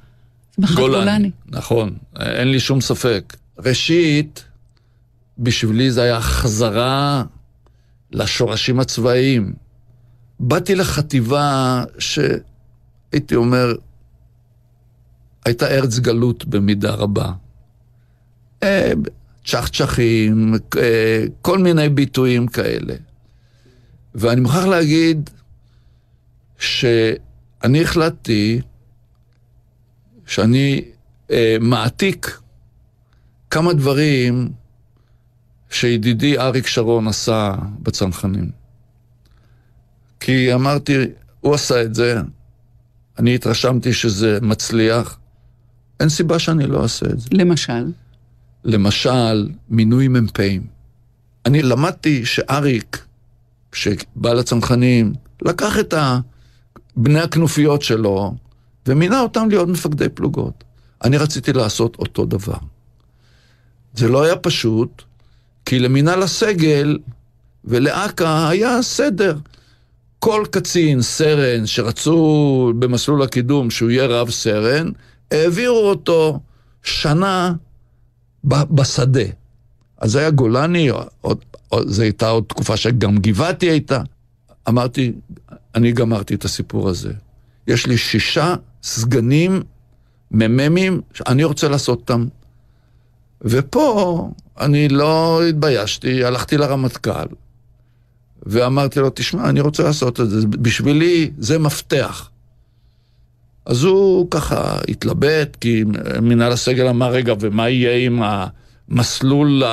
[0.58, 1.00] זה מח"ט גולני.
[1.00, 1.32] גולני.
[1.48, 3.38] נכון, אין לי שום ספק.
[3.60, 4.46] ראשית,
[5.40, 7.24] בשבילי זה היה חזרה
[8.18, 9.54] לשורשים הצבאיים.
[10.40, 13.76] באתי לחטיבה שהייתי אומר,
[15.46, 17.32] הייתה ארץ גלות במידה רבה.
[18.64, 18.92] אה,
[19.46, 22.96] צ'חצ'חים, אה, כל מיני ביטויים כאלה.
[24.16, 25.30] ואני מוכרח להגיד
[26.60, 28.62] שאני החלטתי
[30.26, 30.86] שאני
[31.32, 32.40] אה, מעתיק
[33.50, 34.50] כמה דברים
[35.70, 38.50] שידידי אריק שרון עשה בצנחנים.
[40.20, 40.94] כי אמרתי,
[41.42, 42.22] הוא עשה את זה,
[43.20, 45.20] אני התרשמתי שזה מצליח,
[46.00, 47.30] אין סיבה שאני לא אעשה את זה.
[47.32, 47.92] למשל?
[48.64, 50.68] למשל, מינוי מ"פים.
[51.46, 53.06] אני למדתי שאריק,
[53.72, 55.94] כשבא לצנחנים, לקח את
[56.96, 58.36] בני הכנופיות שלו
[58.88, 60.64] ומינה אותם להיות מפקדי פלוגות.
[61.04, 62.58] אני רציתי לעשות אותו דבר.
[63.94, 65.04] זה לא היה פשוט,
[65.68, 66.98] כי למינהל הסגל
[67.66, 69.38] ולאכ"א היה סדר.
[70.20, 74.90] כל קצין, סרן, שרצו במסלול הקידום שהוא יהיה רב סרן,
[75.32, 76.40] העבירו אותו
[76.84, 77.54] שנה
[78.44, 79.24] בשדה.
[79.98, 80.90] אז היה גולני,
[81.86, 84.02] זו הייתה עוד תקופה שגם גבעתי הייתה.
[84.70, 85.12] אמרתי,
[85.76, 87.14] אני גמרתי את הסיפור הזה.
[87.68, 89.62] יש לי שישה סגנים
[90.32, 92.26] מ"מים שאני רוצה לעשות אותם.
[93.42, 97.28] ופה אני לא התביישתי, הלכתי לרמטכ"ל
[98.44, 102.30] ואמרתי לו, תשמע, אני רוצה לעשות את זה, בשבילי זה מפתח.
[103.66, 105.84] אז הוא ככה התלבט, כי
[106.22, 108.22] מנהל הסגל אמר, רגע, ומה יהיה עם
[108.90, 109.64] המסלול,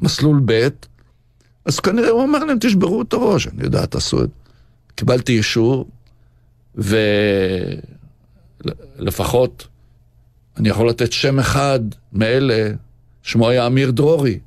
[0.00, 0.68] מסלול ב'?
[1.64, 4.34] אז כנראה הוא אמר להם, תשברו את הראש, אני יודע, תעשו את זה.
[4.94, 5.88] קיבלתי אישור,
[8.98, 9.66] ולפחות
[10.56, 11.80] אני יכול לתת שם אחד
[12.12, 12.70] מאלה,
[13.24, 14.38] שמו היה אמיר דרורי,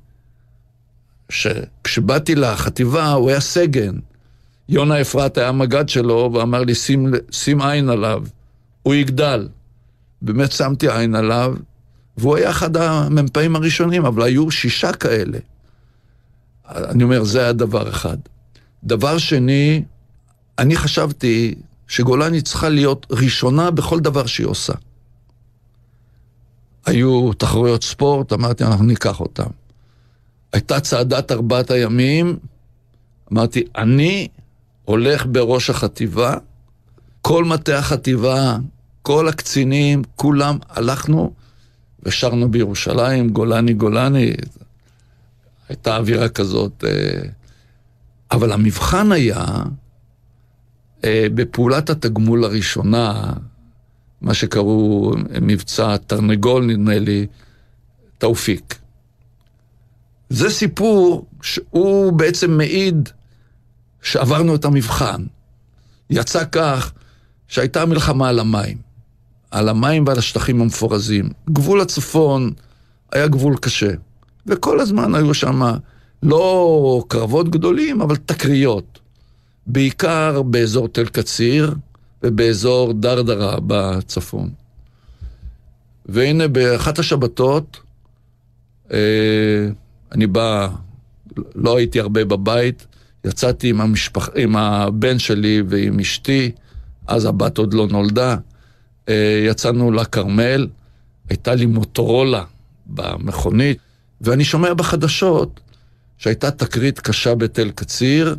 [1.30, 3.96] שכשבאתי לחטיבה הוא היה סגן.
[4.70, 8.24] יונה אפרת היה המג"ד שלו, ואמר לי, שים, שים עין עליו.
[8.84, 9.48] הוא יגדל.
[10.22, 11.56] באמת שמתי עין עליו,
[12.18, 15.38] והוא היה אחד המ"פים הראשונים, אבל היו שישה כאלה.
[16.70, 18.18] אני אומר, זה היה דבר אחד.
[18.84, 19.84] דבר שני,
[20.60, 21.56] אני חשבתי
[21.88, 24.74] שגולני צריכה להיות ראשונה בכל דבר שהיא עושה.
[26.88, 29.50] היו תחרויות ספורט, אמרתי, אנחנו ניקח אותם.
[30.54, 32.38] הייתה צעדת ארבעת הימים,
[33.34, 34.28] אמרתי, אני
[34.86, 36.34] הולך בראש החטיבה,
[37.22, 38.58] כל מטה החטיבה
[39.08, 41.34] כל הקצינים, כולם הלכנו
[42.04, 44.34] ושרנו בירושלים, גולני גולני,
[45.70, 46.84] הייתה אווירה כזאת.
[46.88, 47.30] אה,
[48.32, 49.46] אבל המבחן היה
[51.04, 53.34] אה, בפעולת התגמול הראשונה,
[54.22, 57.28] מה שקראו מבצע תרנגול, נדמה לי,
[58.18, 58.76] תאופיק.
[60.30, 63.10] זה סיפור שהוא בעצם מעיד
[64.02, 65.24] שעברנו את המבחן.
[66.10, 66.94] יצא כך
[67.48, 68.78] שהייתה מלחמה על המים.
[69.52, 71.30] על המים ועל השטחים המפורזים.
[71.50, 72.54] גבול הצפון
[73.12, 73.92] היה גבול קשה,
[74.48, 75.62] וכל הזמן היו שם
[76.24, 79.00] לא קרבות גדולים, אבל תקריות.
[79.68, 81.76] בעיקר באזור תל קציר
[82.24, 84.50] ובאזור דרדרה בצפון.
[86.06, 87.80] והנה באחת השבתות,
[88.92, 89.68] אה,
[90.12, 90.70] אני בא,
[91.56, 92.88] לא הייתי הרבה בבית,
[93.26, 96.52] יצאתי עם, המשפח, עם הבן שלי ועם אשתי,
[97.08, 98.36] אז הבת עוד לא נולדה,
[99.10, 100.68] אה, יצאנו לכרמל,
[101.30, 102.44] הייתה לי מוטורולה
[102.86, 103.78] במכונית,
[104.22, 105.60] ואני שומע בחדשות
[106.18, 108.36] שהייתה תקרית קשה בתל קציר,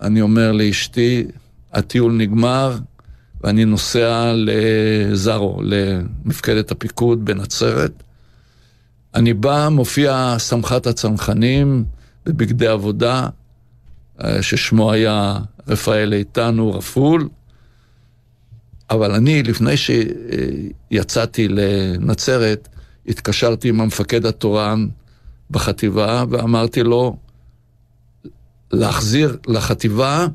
[0.00, 1.26] אני אומר לאשתי,
[1.72, 2.78] הטיול נגמר,
[3.40, 8.02] ואני נוסע לזארו, למפקדת הפיקוד בנצרת.
[9.14, 11.84] אני בא, מופיע סמח"ט הצנחנים
[12.26, 13.28] בבגדי עבודה,
[14.24, 17.28] אה, ששמו היה רפאל איתן, הוא רפול.
[18.90, 22.68] אבל אני, לפני שיצאתי לנצרת,
[23.06, 24.88] התקשרתי עם המפקד התורן
[25.50, 27.16] בחטיבה ואמרתי לו
[28.72, 30.26] להחזיר לחטיבה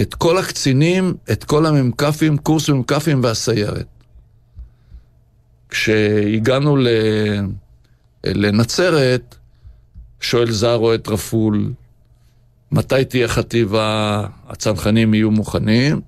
[0.00, 3.86] את כל הקצינים, את כל המ"כים, קורס מ"כים והסיירת.
[5.68, 6.76] כשהגענו
[8.24, 9.36] לנצרת,
[10.20, 11.72] שואל זרו את רפול,
[12.72, 16.00] מתי תהיה חטיבה, הצנחנים יהיו מוכנים?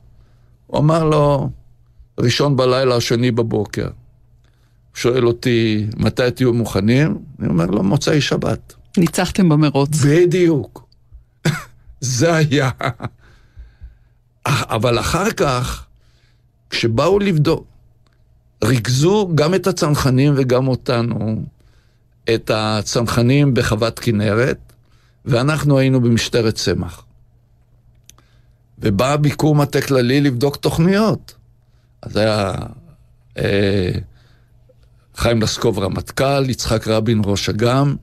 [0.66, 1.51] הוא אמר לו,
[2.20, 3.88] ראשון בלילה או שני בבוקר.
[4.94, 7.18] שואל אותי, מתי תהיו מוכנים?
[7.40, 8.75] אני אומר לו, מוצאי שבת.
[8.96, 10.05] ניצחתם במרוץ.
[10.05, 10.88] בדיוק.
[12.01, 12.70] זה היה.
[14.46, 15.87] אבל אחר כך,
[16.70, 17.66] כשבאו לבדוק,
[18.64, 21.44] ריכזו גם את הצנחנים וגם אותנו,
[22.35, 24.59] את הצנחנים בחוות כנרת,
[25.24, 27.04] ואנחנו היינו במשטרת צמח.
[28.78, 31.35] ובא ביקור מטה כללי לבדוק תוכניות.
[32.02, 32.52] אז היה
[33.38, 33.90] אה,
[35.16, 37.96] חיים לסקוב רמטכ"ל, יצחק רבין ראש אג"ם,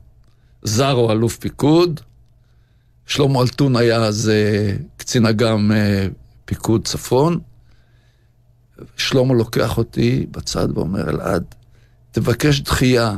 [0.63, 1.99] זרו אלוף פיקוד,
[3.05, 6.07] שלמה אלטון היה אז אה, קצין אג"ם אה,
[6.45, 7.39] פיקוד צפון.
[8.97, 11.43] שלמה לוקח אותי בצד ואומר, אלעד,
[12.11, 13.17] תבקש דחייה.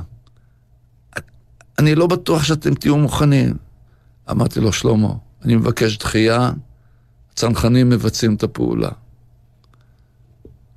[1.80, 3.58] אני לא בטוח שאתם תהיו מוכנים.
[4.32, 5.14] אמרתי לו, שלמה,
[5.46, 6.52] אני מבקש דחייה,
[7.32, 8.90] הצנחנים מבצעים את הפעולה.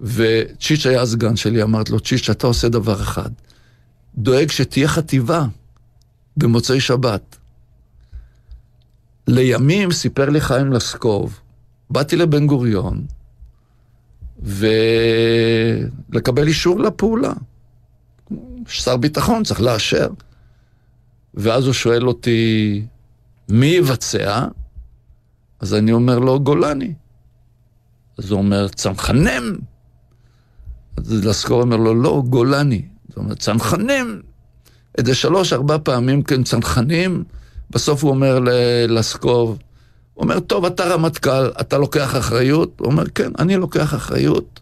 [0.01, 3.31] וצ'יץ' היה הסגן שלי, אמרתי לו, צ'יץ', אתה עושה דבר אחד,
[4.15, 5.47] דואג שתהיה חטיבה
[6.37, 7.37] במוצאי שבת.
[9.27, 11.41] לימים סיפר לי חיים לסקוב,
[11.91, 13.07] באתי לבן גוריון,
[16.13, 17.33] ולקבל אישור לפעולה.
[18.67, 20.09] שר ביטחון צריך לאשר.
[21.35, 22.83] ואז הוא שואל אותי,
[23.49, 24.47] מי יבצע?
[25.61, 26.95] אז אני אומר לו, גולני.
[28.19, 29.59] אז הוא אומר, צנחנים.
[30.97, 32.83] אז לסקור אומר לו, לא, גולני.
[33.09, 34.23] זאת אומרת, צנחנים.
[34.99, 37.25] איזה שלוש, ארבע פעמים כן צנחנים.
[37.71, 38.39] בסוף הוא אומר
[38.89, 39.59] לסקוב,
[40.19, 42.81] הוא אומר, טוב, אתה רמטכ"ל, אתה לוקח אחריות?
[42.81, 44.61] הוא אומר, כן, אני לוקח אחריות.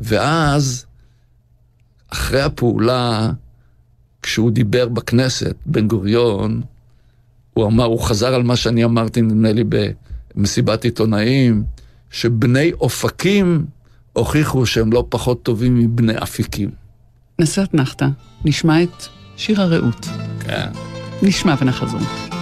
[0.00, 0.86] ואז,
[2.12, 3.30] אחרי הפעולה,
[4.22, 6.62] כשהוא דיבר בכנסת, בן גוריון,
[7.54, 9.64] הוא אמר, הוא חזר על מה שאני אמרתי, נדמה לי,
[10.34, 11.64] במסיבת עיתונאים,
[12.10, 13.66] שבני אופקים
[14.12, 16.70] הוכיחו שהם לא פחות טובים מבני אפיקים.
[17.38, 18.06] נשא אתנחתא,
[18.44, 19.02] נשמע את
[19.36, 20.06] שיר הרעות.
[20.40, 20.68] כן.
[21.22, 22.37] נשמע ונחזור.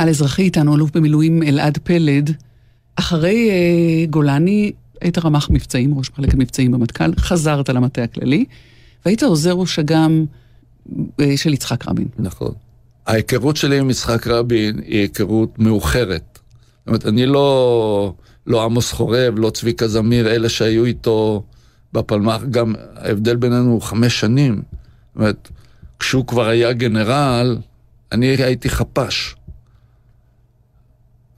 [0.00, 2.30] על אזרחי איתנו, אלוף במילואים אלעד פלד.
[2.96, 8.44] אחרי אה, גולני היית רמ"ח מבצעים, ראש מחלקת מבצעים במטכ"ל, חזרת למטה הכללי,
[9.04, 10.24] והיית עוזר ראש אג"ם
[11.20, 12.08] אה, של יצחק רבין.
[12.18, 12.52] נכון.
[13.06, 16.38] ההיכרות שלי עם יצחק רבין היא היכרות מאוחרת.
[16.78, 18.14] זאת אומרת, אני לא,
[18.46, 21.42] לא עמוס חורב, לא צביקה זמיר, אלה שהיו איתו
[21.92, 24.54] בפלמ"ח, גם ההבדל בינינו הוא חמש שנים.
[24.54, 25.48] זאת אומרת,
[25.98, 27.58] כשהוא כבר היה גנרל,
[28.12, 29.34] אני הייתי חפ"ש.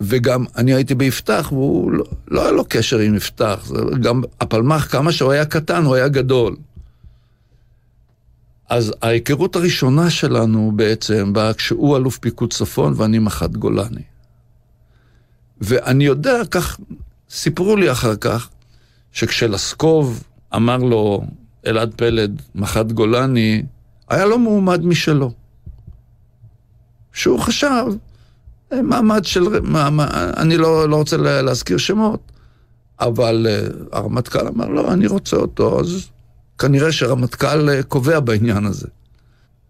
[0.02, 3.70] וגם אני הייתי ביפתח, והוא לא, לא היה לו קשר עם יפתח.
[4.00, 6.56] גם הפלמ"ח, כמה שהוא היה קטן, הוא היה גדול.
[8.68, 14.02] אז ההיכרות הראשונה שלנו בעצם באה כשהוא אלוף פיקוד צפון ואני מח"ט גולני.
[15.60, 16.80] ואני יודע, כך
[17.30, 18.48] סיפרו לי אחר כך,
[19.12, 20.22] שכשלסקוב
[20.54, 21.24] אמר לו
[21.66, 23.62] אלעד פלד, מח"ט גולני,
[24.08, 25.32] היה לו מועמד משלו.
[27.12, 27.84] שהוא חשב,
[28.82, 30.06] מעמד של, מעמד,
[30.36, 32.32] אני לא, לא רוצה להזכיר שמות,
[33.00, 36.06] אבל uh, הרמטכ"ל אמר, לא, אני רוצה אותו, אז
[36.58, 38.86] כנראה שהרמטכ"ל uh, קובע בעניין הזה.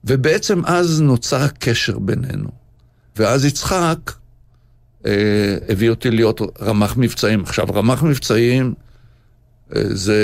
[0.04, 2.48] ובעצם אז נוצר קשר בינינו.
[3.16, 4.12] ואז יצחק
[5.06, 7.42] אה, הביא אותי להיות רמ"ח מבצעים.
[7.42, 8.74] עכשיו, רמ"ח מבצעים
[9.76, 10.16] אה, זה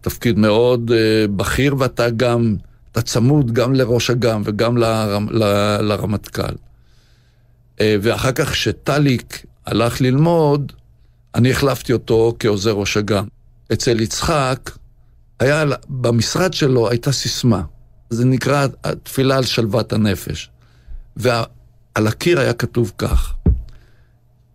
[0.00, 2.56] תפקיד מאוד אה, בכיר, ואתה גם,
[2.92, 4.76] אתה צמוד גם לראש אג"ם וגם
[5.80, 6.54] לרמטכ"ל.
[7.80, 10.72] אה, ואחר כך, כשטליק הלך ללמוד,
[11.34, 13.24] אני החלפתי אותו כעוזר ראש אג"ם.
[13.72, 14.70] אצל יצחק,
[15.40, 17.62] היה, במשרד שלו הייתה סיסמה.
[18.10, 20.50] זה נקרא התפילה על שלוות הנפש.
[21.16, 23.34] ועל הקיר היה כתוב כך: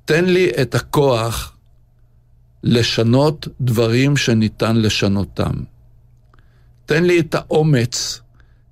[0.06, 1.56] תן לי את הכוח
[2.64, 5.54] לשנות דברים שניתן לשנותם.
[6.86, 8.22] תן לי את האומץ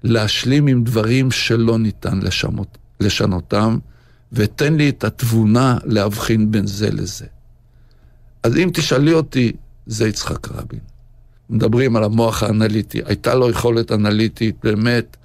[0.04, 3.78] להשלים עם דברים שלא ניתן לשמות, לשנותם,
[4.34, 7.26] ותן לי את התבונה להבחין בין זה לזה.
[8.44, 9.52] אז אם תשאלי אותי,
[9.86, 10.80] זה יצחק רבין.
[11.50, 13.02] מדברים על המוח האנליטי.
[13.06, 15.18] הייתה לו יכולת אנליטית, באמת.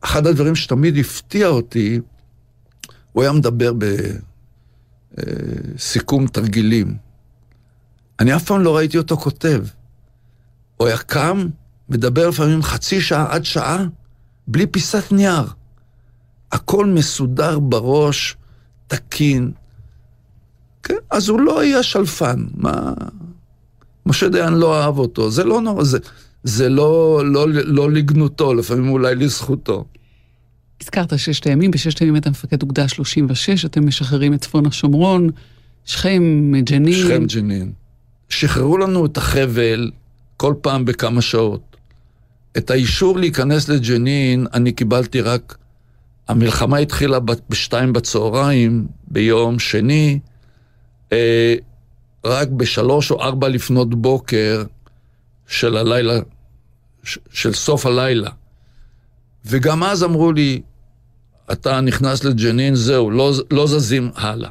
[0.00, 2.00] אחד הדברים שתמיד הפתיע אותי,
[3.12, 3.72] הוא היה מדבר
[5.74, 6.96] בסיכום תרגילים.
[8.20, 9.64] אני אף פעם לא ראיתי אותו כותב.
[10.76, 11.48] הוא היה קם,
[11.88, 13.86] מדבר לפעמים חצי שעה עד שעה,
[14.48, 15.44] בלי פיסת נייר.
[16.52, 18.36] הכל מסודר בראש,
[18.86, 19.50] תקין.
[20.82, 22.44] כן, אז הוא לא היה שלפן.
[22.54, 22.92] מה...
[24.06, 25.98] משה דיין לא אהב אותו, זה לא נורא, זה,
[26.44, 29.84] זה לא, לא, לא לגנותו, לפעמים אולי לזכותו.
[30.82, 35.30] הזכרת ששת הימים, בששת הימים אתה מפקד אוגדה 36, אתם משחררים את צפון השומרון,
[35.84, 36.92] שכם, ג'נין.
[36.92, 37.72] שכם, ג'נין.
[38.28, 39.90] שחררו לנו את החבל
[40.36, 41.76] כל פעם בכמה שעות.
[42.56, 45.56] את האישור להיכנס לג'נין אני קיבלתי רק,
[46.28, 47.18] המלחמה התחילה
[47.48, 50.18] בשתיים בצהריים, ביום שני,
[51.12, 51.54] אה,
[52.24, 54.64] רק בשלוש או ארבע לפנות בוקר
[55.46, 56.20] של הלילה,
[57.30, 58.30] של סוף הלילה.
[59.44, 60.62] וגם אז אמרו לי,
[61.52, 64.50] אתה נכנס לג'נין, זהו, לא, לא זזים הלאה.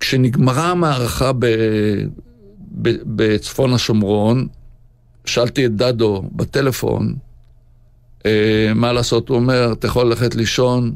[0.00, 1.46] כשנגמרה המערכה ב,
[2.82, 4.46] ב, בצפון השומרון,
[5.24, 7.14] שאלתי את דדו בטלפון,
[8.26, 9.28] אה, מה לעשות?
[9.28, 10.94] הוא אומר, אתה יכול ללכת לישון?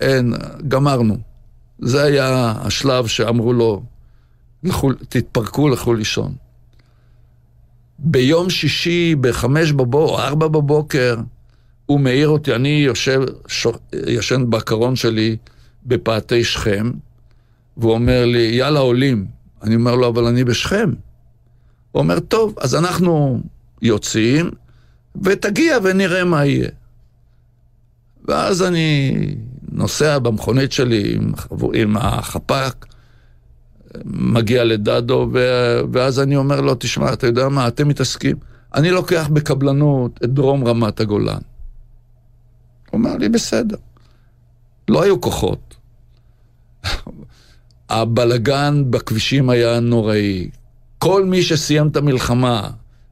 [0.00, 0.34] אין,
[0.68, 1.18] גמרנו.
[1.78, 3.82] זה היה השלב שאמרו לו,
[4.62, 6.34] לכו, תתפרקו, לכו לישון.
[7.98, 11.16] ביום שישי, בחמש בבוקר, או ארבע בבוקר,
[11.86, 13.66] הוא מעיר אותי, אני יושב, ש...
[14.06, 15.36] ישן בקרון שלי
[15.86, 16.90] בפאתי שכם,
[17.76, 19.26] והוא אומר לי, יאללה, עולים.
[19.62, 20.90] אני אומר לו, אבל אני בשכם.
[21.92, 23.40] הוא אומר, טוב, אז אנחנו
[23.82, 24.50] יוצאים,
[25.22, 26.68] ותגיע ונראה מה יהיה.
[28.28, 29.16] ואז אני
[29.72, 31.32] נוסע במכונית שלי עם,
[31.74, 32.86] עם החפ"ק,
[34.04, 35.28] מגיע לדדו,
[35.92, 38.36] ואז אני אומר לו, תשמע, אתה יודע מה, אתם מתעסקים?
[38.74, 41.38] אני לוקח בקבלנות את דרום רמת הגולן.
[42.90, 43.76] הוא אמר לי, בסדר.
[44.88, 45.76] לא היו כוחות.
[47.88, 50.50] הבלגן בכבישים היה נוראי.
[50.98, 52.70] כל מי שסיים את המלחמה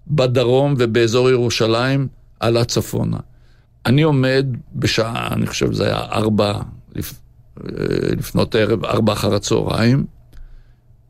[0.08, 2.08] בדרום ובאזור ירושלים,
[2.40, 3.18] עלה צפונה.
[3.86, 6.60] אני עומד בשעה, אני חושב שזה היה ארבע
[6.94, 7.14] לפ...
[8.18, 10.04] לפנות ערב, ארבע אחר הצהריים,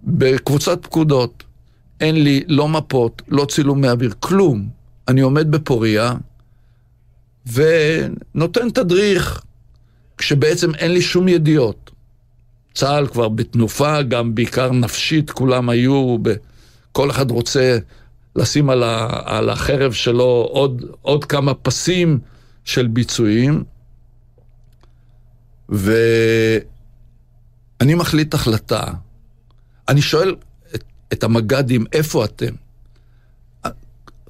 [0.05, 1.45] בקבוצת פקודות.
[2.01, 4.69] אין לי לא מפות, לא צילומי אוויר, כלום.
[5.09, 6.15] אני עומד בפוריה
[7.53, 9.43] ונותן תדריך,
[10.19, 11.91] כשבעצם אין לי שום ידיעות.
[12.75, 16.33] צה"ל כבר בתנופה, גם בעיקר נפשית, כולם היו, ב...
[16.93, 17.79] כל אחד רוצה
[18.37, 19.21] לשים על, ה...
[19.25, 22.19] על החרב שלו עוד, עוד כמה פסים
[22.65, 23.65] של ביצועים.
[25.69, 26.65] ואני
[27.95, 28.83] מחליט החלטה.
[29.89, 30.37] אני שואל
[30.75, 32.55] את, את המג"דים, איפה אתם?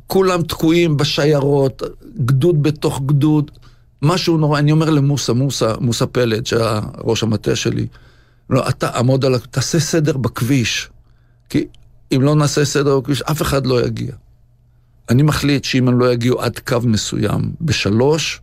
[0.06, 1.82] כולם תקועים בשיירות,
[2.24, 3.50] גדוד בתוך גדוד,
[4.02, 4.58] משהו נורא.
[4.58, 7.86] אני אומר למוסה, מוסה, מוסה פלד, שהיה ראש המטה שלי,
[8.50, 10.88] לא, אתה עמוד על, תעשה סדר בכביש.
[11.48, 11.66] כי
[12.16, 14.12] אם לא נעשה סדר בכביש, אף אחד לא יגיע.
[15.10, 18.40] אני מחליט שאם הם לא יגיעו עד קו מסוים בשלוש,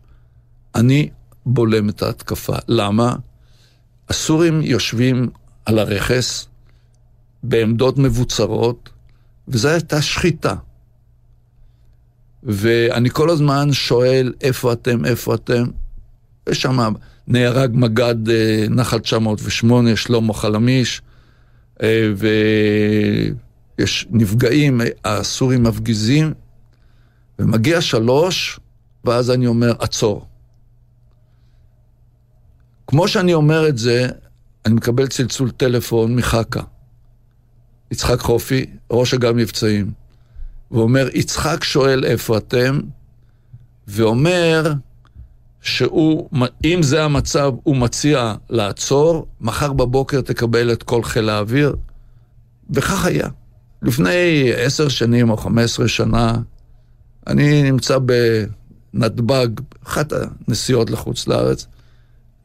[0.76, 1.10] אני
[1.46, 2.56] בולם את ההתקפה.
[2.68, 3.16] למה?
[4.10, 5.30] הסורים יושבים
[5.66, 6.48] על הרכס
[7.44, 8.90] בעמדות מבוצרות,
[9.48, 10.56] וזו הייתה שחיטה.
[12.44, 15.64] ואני כל הזמן שואל, איפה אתם, איפה אתם?
[16.50, 16.94] יש שם,
[17.28, 21.02] נהרג מג"ד אה, נחל 908, שלמה חלמיש,
[21.84, 22.12] אה,
[23.80, 26.34] ויש נפגעים, הסורים מפגיזים,
[27.40, 28.60] ומגיע שלוש,
[29.04, 30.26] ואז אני אומר, עצור.
[32.88, 34.08] כמו שאני אומר את זה,
[34.66, 36.62] אני מקבל צלצול טלפון מחכה.
[37.92, 39.92] יצחק חופי, ראש אגף מבצעים.
[40.72, 42.80] ואומר, יצחק שואל איפה אתם,
[43.88, 44.74] ואומר
[45.62, 46.30] שהוא,
[46.66, 51.76] אם זה המצב, הוא מציע לעצור, מחר בבוקר תקבל את כל חיל האוויר.
[52.70, 53.28] וכך היה.
[53.82, 56.34] לפני עשר שנים או חמש עשרה שנה,
[57.28, 57.98] אני נמצא
[58.94, 59.48] בנתב"ג,
[59.84, 60.14] אחת
[60.48, 61.68] הנסיעות לחוץ לארץ,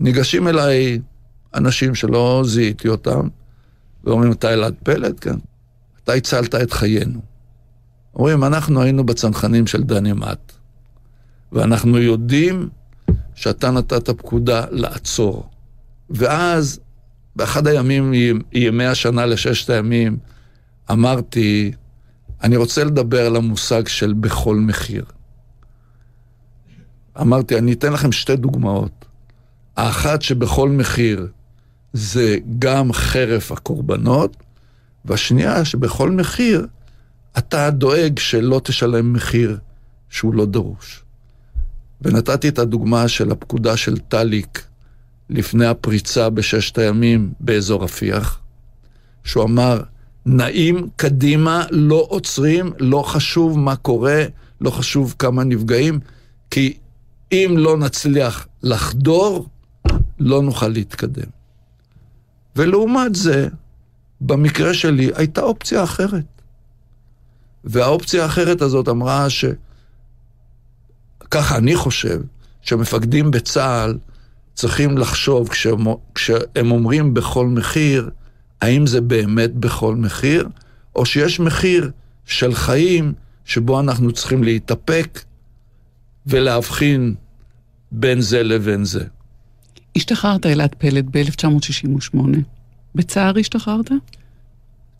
[0.01, 1.01] ניגשים אליי
[1.55, 3.29] אנשים שלא זיהיתי אותם,
[4.05, 5.21] ואומרים, אתה אלעד פלד?
[5.21, 5.37] כן.
[6.05, 7.21] אתה הצלת את חיינו.
[8.15, 10.53] אומרים, אנחנו היינו בצנחנים של דני מט,
[11.53, 12.69] ואנחנו יודעים
[13.35, 15.49] שאתה נתת פקודה לעצור.
[16.11, 16.81] ואז,
[17.37, 18.13] באחד הימים,
[18.53, 20.19] ימי השנה לששת הימים,
[20.91, 21.73] אמרתי,
[22.43, 25.05] אני רוצה לדבר על המושג של בכל מחיר.
[27.21, 29.05] אמרתי, אני אתן לכם שתי דוגמאות.
[29.77, 31.29] האחת שבכל מחיר
[31.93, 34.37] זה גם חרף הקורבנות,
[35.05, 36.67] והשנייה שבכל מחיר
[37.39, 39.59] אתה דואג שלא תשלם מחיר
[40.11, 41.03] שהוא לא דרוש.
[42.03, 44.67] ונתתי את הדוגמה של הפקודה של טאליק
[45.31, 48.41] לפני הפריצה בששת הימים באזור רפיח,
[49.25, 49.83] שהוא אמר,
[50.27, 54.25] נעים קדימה, לא עוצרים, לא חשוב מה קורה,
[54.61, 56.01] לא חשוב כמה נפגעים,
[56.51, 56.77] כי
[57.33, 59.49] אם לא נצליח לחדור,
[60.19, 61.31] לא נוכל להתקדם.
[62.57, 63.49] ולעומת זה,
[64.21, 66.25] במקרה שלי הייתה אופציה אחרת.
[67.65, 69.45] והאופציה האחרת הזאת אמרה ש...
[71.31, 72.21] ככה אני חושב,
[72.63, 73.99] שמפקדים בצה"ל
[74.55, 78.11] צריכים לחשוב כשהם, כשהם אומרים בכל מחיר,
[78.61, 80.49] האם זה באמת בכל מחיר,
[80.97, 81.91] או שיש מחיר
[82.25, 83.13] של חיים
[83.45, 85.25] שבו אנחנו צריכים להתאפק
[86.27, 87.15] ולהבחין
[87.93, 89.05] בין זה לבין זה.
[89.97, 92.19] השתחררת אלעד פלד ב-1968.
[92.95, 93.91] בצער השתחררת?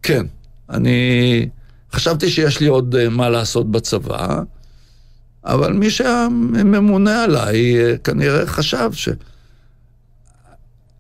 [0.03, 0.27] כן.
[0.71, 1.49] אני
[1.93, 4.41] חשבתי שיש לי עוד אה, מה לעשות בצבא,
[5.45, 9.09] אבל מי שממונה עליי אה, כנראה חשב ש...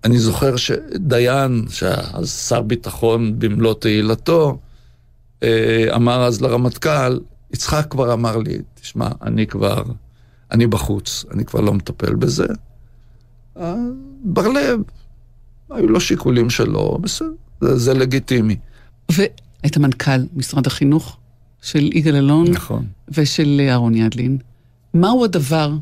[0.04, 4.58] אני זוכר שדיין, שאז שר ביטחון במלוא תהילתו,
[5.42, 7.20] אה, אמר אז לרמטכ"ל,
[7.52, 9.82] יצחק כבר אמר לי, תשמע, אני כבר,
[10.52, 12.46] אני בחוץ, אני כבר לא מטפל בזה.
[14.24, 14.80] בר לב,
[15.70, 17.28] היו לו שיקולים שלו, בסדר,
[17.60, 18.56] זה, זה לגיטימי.
[19.12, 21.16] והיית מנכ"ל משרד החינוך
[21.62, 22.50] של יגאל אלון.
[22.50, 22.86] נכון.
[23.08, 24.38] ושל אהרון ידלין.
[24.94, 25.72] מהו הדבר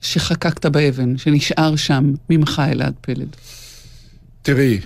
[0.00, 3.36] שחקקת באבן, שנשאר שם ממך אלעד פלד?
[4.42, 4.80] תראי,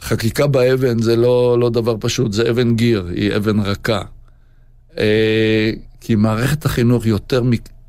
[0.00, 4.02] חקיקה באבן זה לא, לא דבר פשוט, זה אבן גיר, היא אבן רכה.
[4.98, 7.42] אה, כי מערכת החינוך יותר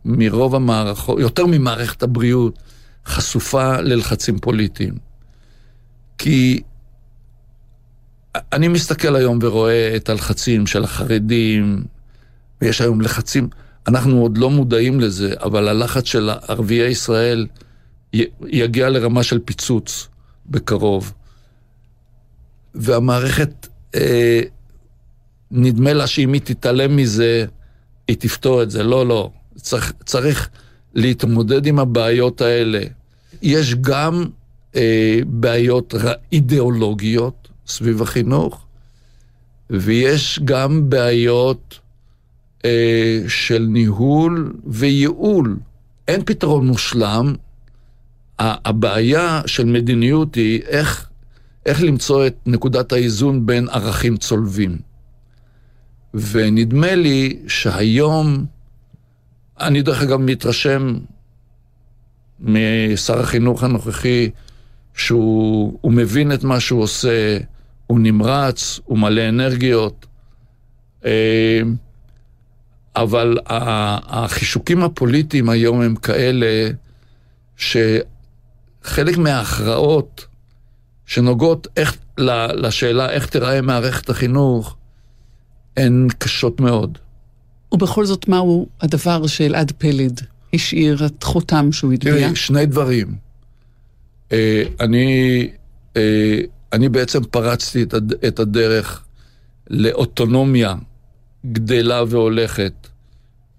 [0.06, 2.60] מרוב המערכות, יותר ממערכת הבריאות,
[3.06, 4.94] חשופה ללחצים פוליטיים.
[6.18, 6.62] כי
[8.54, 11.84] אני מסתכל היום ורואה את הלחצים של החרדים,
[12.62, 13.50] ויש היום לחצים,
[13.88, 17.48] אנחנו עוד לא מודעים לזה, אבל הלחץ של ערביי ישראל
[18.48, 20.08] יגיע לרמה של פיצוץ
[20.46, 21.14] בקרוב.
[22.76, 24.42] והמערכת, אה,
[25.52, 27.46] נדמה לה שאם היא תתעלם מזה,
[28.08, 28.84] היא תפתור את זה.
[28.84, 29.32] לא, לא.
[29.56, 30.50] צריך, צריך
[30.94, 32.82] להתמודד עם הבעיות האלה.
[33.42, 34.26] יש גם
[34.76, 35.94] אה, בעיות
[36.32, 38.66] אידיאולוגיות סביב החינוך,
[39.70, 41.80] ויש גם בעיות
[42.66, 45.58] אה, של ניהול וייעול.
[46.08, 47.36] אין פתרון מושלם.
[48.40, 51.10] הבעיה של מדיניות היא איך,
[51.66, 54.78] איך למצוא את נקודת האיזון בין ערכים צולבים.
[56.14, 58.46] ונדמה לי שהיום,
[59.60, 60.98] אני דרך אגב מתרשם
[62.40, 64.30] משר החינוך הנוכחי,
[64.96, 67.38] שהוא מבין את מה שהוא עושה,
[67.88, 70.06] הוא נמרץ, הוא מלא אנרגיות,
[71.06, 71.62] אה,
[72.96, 76.70] אבל החישוקים הפוליטיים היום הם כאלה
[77.58, 80.26] שחלק מההכרעות
[81.06, 81.98] שנוגעות איך,
[82.54, 84.76] לשאלה איך תיראה מערכת החינוך,
[85.78, 86.98] הן קשות מאוד.
[87.72, 90.22] ובכל זאת, מהו הדבר שאלעד פלד
[90.54, 92.14] השאיר את חותם שהוא הטביע?
[92.14, 93.16] תראי, שני דברים.
[94.32, 95.50] אה, אני,
[95.98, 96.40] אה,
[96.74, 97.86] אני בעצם פרצתי
[98.28, 99.04] את הדרך
[99.70, 100.76] לאוטונומיה
[101.46, 102.74] גדלה והולכת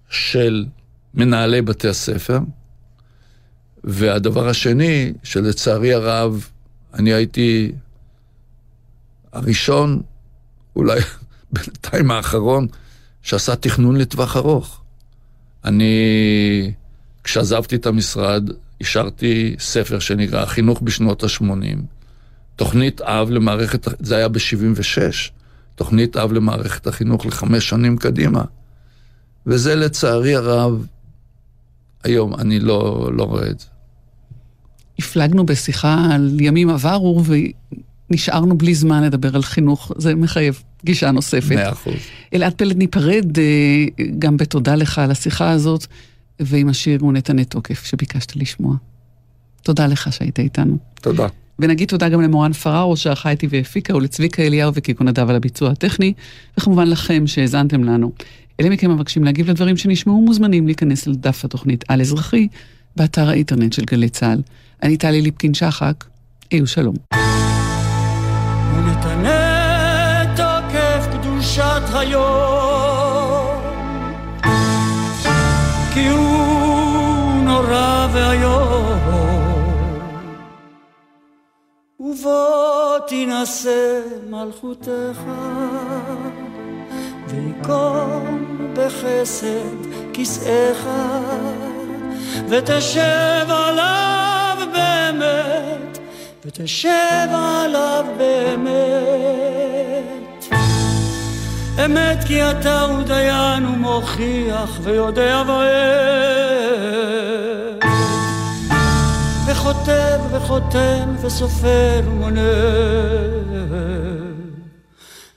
[0.09, 0.65] של
[1.13, 2.39] מנהלי בתי הספר.
[3.83, 6.49] והדבר השני, שלצערי הרב,
[6.93, 7.71] אני הייתי
[9.33, 10.01] הראשון,
[10.75, 10.99] אולי
[11.53, 12.67] בינתיים האחרון,
[13.21, 14.81] שעשה תכנון לטווח ארוך.
[15.65, 16.73] אני,
[17.23, 18.49] כשעזבתי את המשרד,
[18.81, 21.45] השארתי ספר שנקרא חינוך בשנות ה-80,
[22.55, 25.31] תוכנית אב למערכת, זה היה ב-76,
[25.75, 28.43] תוכנית אב למערכת החינוך לחמש שנים קדימה.
[29.45, 30.85] וזה לצערי הרב,
[32.03, 33.65] היום אני לא, לא רואה את זה.
[34.99, 37.23] הפלגנו בשיחה על ימים עברו
[38.09, 41.55] ונשארנו בלי זמן לדבר על חינוך, זה מחייב פגישה נוספת.
[41.55, 41.93] מאה אחוז.
[42.33, 43.85] אלעד פלד ניפרד אה,
[44.19, 45.85] גם בתודה לך על השיחה הזאת,
[46.39, 48.75] ועם השיר הוא נתנה תוקף שביקשת לשמוע.
[49.61, 50.77] תודה לך שהיית איתנו.
[51.01, 51.27] תודה.
[51.59, 56.13] ונגיד תודה גם למורן פררו שערכה איתי והפיקה, ולצביקה אליהו וקיקו נדב על הביצוע הטכני,
[56.57, 58.11] וכמובן לכם שהאזנתם לנו.
[58.59, 62.47] אלה מכם המבקשים להגיב לדברים שנשמעו מוזמנים להיכנס לדף התוכנית על אזרחי,
[62.95, 64.41] באתר האינטרנט של גלי צה"ל.
[64.83, 66.05] אני טלי ליפקין שחק,
[66.51, 66.95] היו שלום.
[68.75, 72.54] ונתנה תוקף קדושת היום,
[82.19, 85.19] ובוא תינשא מלכותך,
[87.27, 89.77] ויקום בחסד
[90.13, 90.87] כסאך,
[92.49, 95.97] ותשב עליו באמת,
[96.45, 99.25] ותשב עליו באמת.
[101.85, 106.44] אמת כי אתה הוא דיין ומוכיח ויודע ואמת.
[109.65, 112.41] וכותב וחותם וסופר ומונה.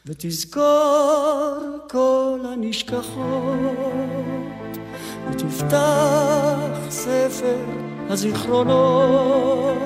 [0.07, 1.59] ותזכור
[1.91, 3.17] כל הנשכחות,
[5.31, 6.57] ותפתח
[6.91, 7.65] ספר
[8.11, 9.79] הזיכרונות,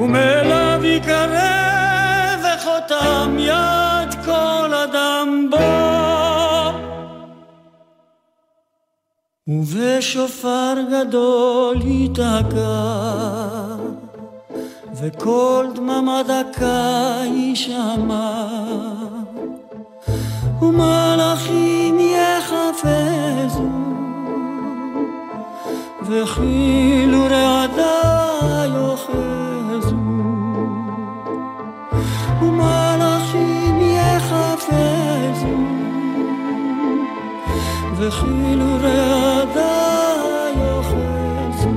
[0.00, 5.75] ומאליו יקרב וחותם יד כל אדם בו.
[9.48, 12.96] ובשופר גדול ייתקע,
[14.94, 18.46] וקול דממה דקה יישמע.
[20.62, 23.68] ומלאכים יחפזו,
[26.02, 29.96] וכאילו רעדה יאחזו.
[32.42, 34.95] ומלאכים יחפזו,
[37.98, 39.86] וכאילו רעדה
[40.56, 41.70] יאחזו.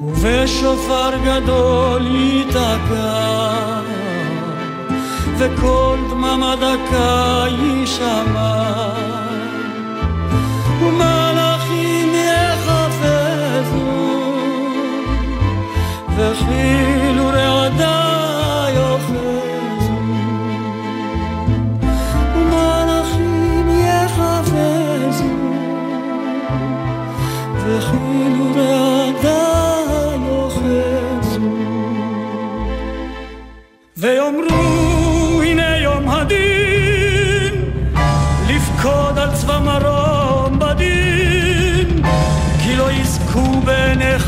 [0.00, 3.80] ובשופר גדול ייתקע
[5.38, 8.62] וכל דממה דקה יישמע
[10.80, 13.86] ומלאכים יחפזו
[16.16, 16.95] וכאילו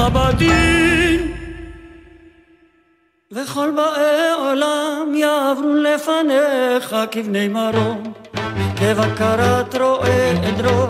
[0.09, 1.33] לא בדין
[3.33, 8.13] וכל באי עולם יעברו לפניך כבני מרום
[8.77, 10.87] כבקרת רועה עדרו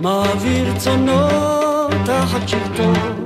[0.00, 1.28] מעביר צונו
[2.04, 3.24] תחת שלטון.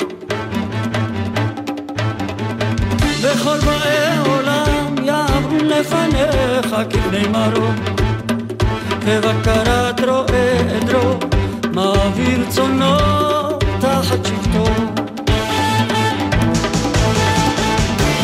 [3.21, 4.26] וכל באי
[5.81, 7.75] לפניך כבני מרום.
[9.01, 11.15] כבקרת רועה עדרו
[11.73, 12.97] מעביר צונו
[13.81, 14.65] תחת שבטו.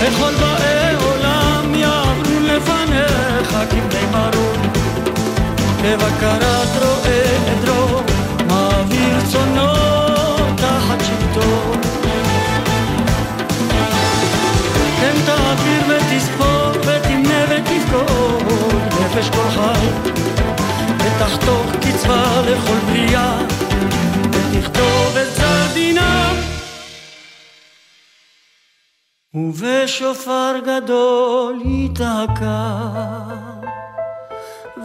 [0.00, 4.62] וכל באי עולם יעברו לפניך כבני מרום.
[5.82, 8.00] כבקרת רועה עדרו
[8.48, 9.72] מעביר צונו
[10.56, 11.91] תחת שבטו
[19.12, 19.86] נפש כל חי
[20.98, 23.38] ותחתוך קצבה לכל בריאה
[24.30, 26.36] ותכתוב את דינם
[29.34, 32.68] ובשופר גדול ייתקע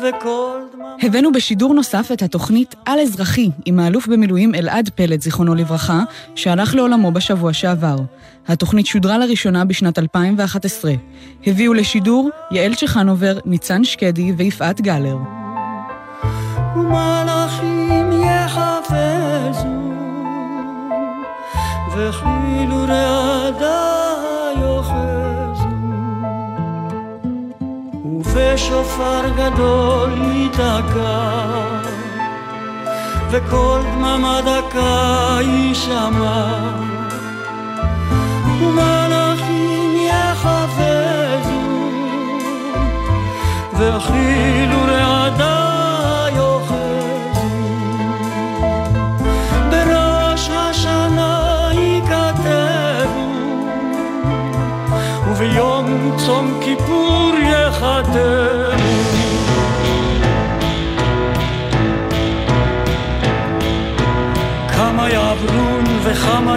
[0.01, 0.61] וכל
[1.01, 6.03] הבאנו בשידור נוסף את התוכנית על אזרחי עם האלוף במילואים אלעד פלד, זיכרונו לברכה,
[6.35, 7.95] שהלך לעולמו בשבוע שעבר.
[8.47, 10.91] התוכנית שודרה לראשונה בשנת 2011.
[11.47, 15.17] הביאו לשידור יעל צ'חנובר, ניצן שקדי ויפעת גלר.
[16.75, 19.67] ומלאכים יחפזו
[21.95, 23.96] וכאילו רעדה
[28.37, 31.79] ובשופר גדול ייתקע
[33.31, 36.45] וקול דממה דקה יישמע.
[38.61, 41.61] ומלאכים יחפזו
[43.73, 45.66] ואכילו רעדה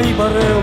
[0.00, 0.60] יבראו,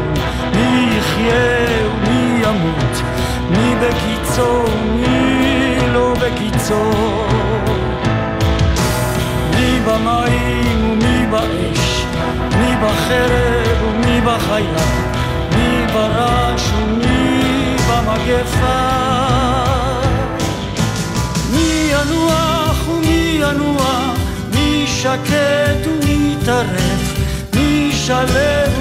[0.56, 3.02] מי יחיה ומי ימות,
[3.50, 6.92] מי בקיצו ומי לא בקיצו.
[9.56, 12.06] מי במים ומי באש,
[12.58, 14.86] מי בחרב ומי בחיה,
[15.56, 18.98] מי ברש ומי במגפה.
[21.52, 24.18] מי ינוח ומי ינוח,
[24.54, 27.20] מי שקט ומי טרף,
[27.54, 28.77] מי ומי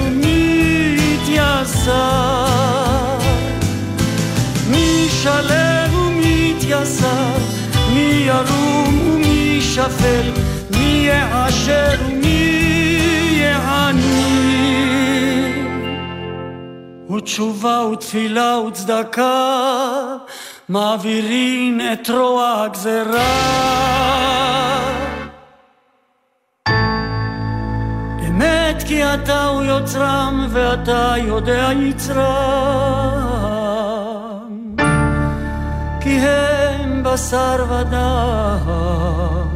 [1.87, 3.17] יתייסר.
[4.69, 7.37] מי שלו ומי יתייסר,
[7.93, 10.31] מי ירום ומי שפל,
[10.71, 12.99] מי יעשר ומי
[13.41, 14.67] יעני.
[17.15, 20.15] ותשובה ותפילה וצדקה
[20.69, 23.77] מעבירין את רוע הגזרה.
[28.77, 32.25] אמת כי אתה הוא יוצרם ואתה יודע יצרם.
[36.01, 39.47] כי הם בשר ודם.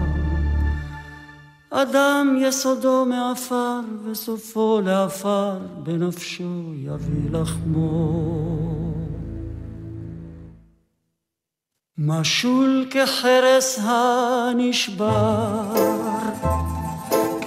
[1.69, 8.32] אדם יסודו מעפר וסופו לעפר בנפשו יביא לחמו.
[11.97, 15.72] משול כחרס הנשבר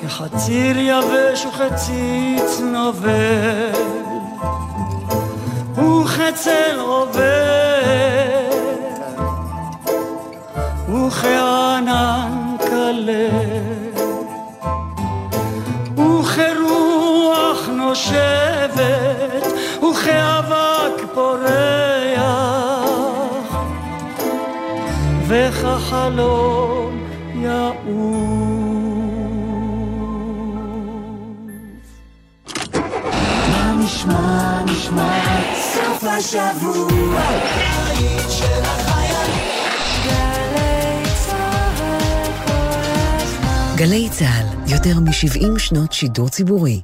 [0.08, 3.72] כחציר יבש וכציץ נובל
[5.74, 7.22] וכצל עובר
[10.88, 13.28] וכענן כלה
[15.96, 19.46] וכרוח נושבת
[19.82, 22.24] וכאבק פורח
[25.28, 26.83] וכחלום
[36.06, 37.20] השבוע.
[37.86, 38.18] גלי
[41.18, 41.64] צהל
[42.46, 42.52] כל
[43.22, 43.76] הזמן.
[43.76, 46.80] גלי צה"ל, יותר מ-70 שנות שידור ציבורי.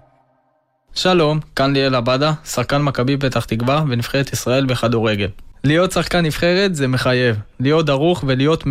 [0.95, 5.29] שלום, כאן ליאל עבדה, שחקן מכבי פתח תקווה ונבחרת ישראל בכדורגל.
[5.64, 8.66] להיות שחקן נבחרת זה מחייב, להיות דרוך ולהיות 100%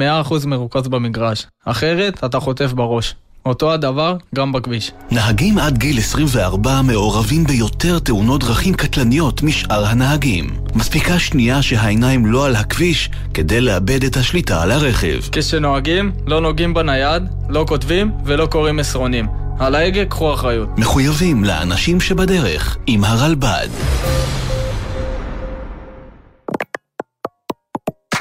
[0.45, 3.15] מרוכז במגרש, אחרת אתה חוטף בראש.
[3.45, 4.91] אותו הדבר גם בכביש.
[5.11, 10.49] נהגים עד גיל 24 מעורבים ביותר תאונות דרכים קטלניות משאר הנהגים.
[10.75, 15.19] מספיקה שנייה שהעיניים לא על הכביש כדי לאבד את השליטה על הרכב.
[15.31, 19.27] כשנוהגים, לא נוגעים בנייד, לא כותבים ולא קוראים מסרונים.
[19.59, 20.69] על ההגה קחו אחריות.
[20.77, 23.67] מחויבים לאנשים שבדרך עם הרלב"ד.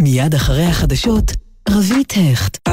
[0.01, 1.33] מיד אחרי החדשות,
[1.69, 2.69] רבית הכט.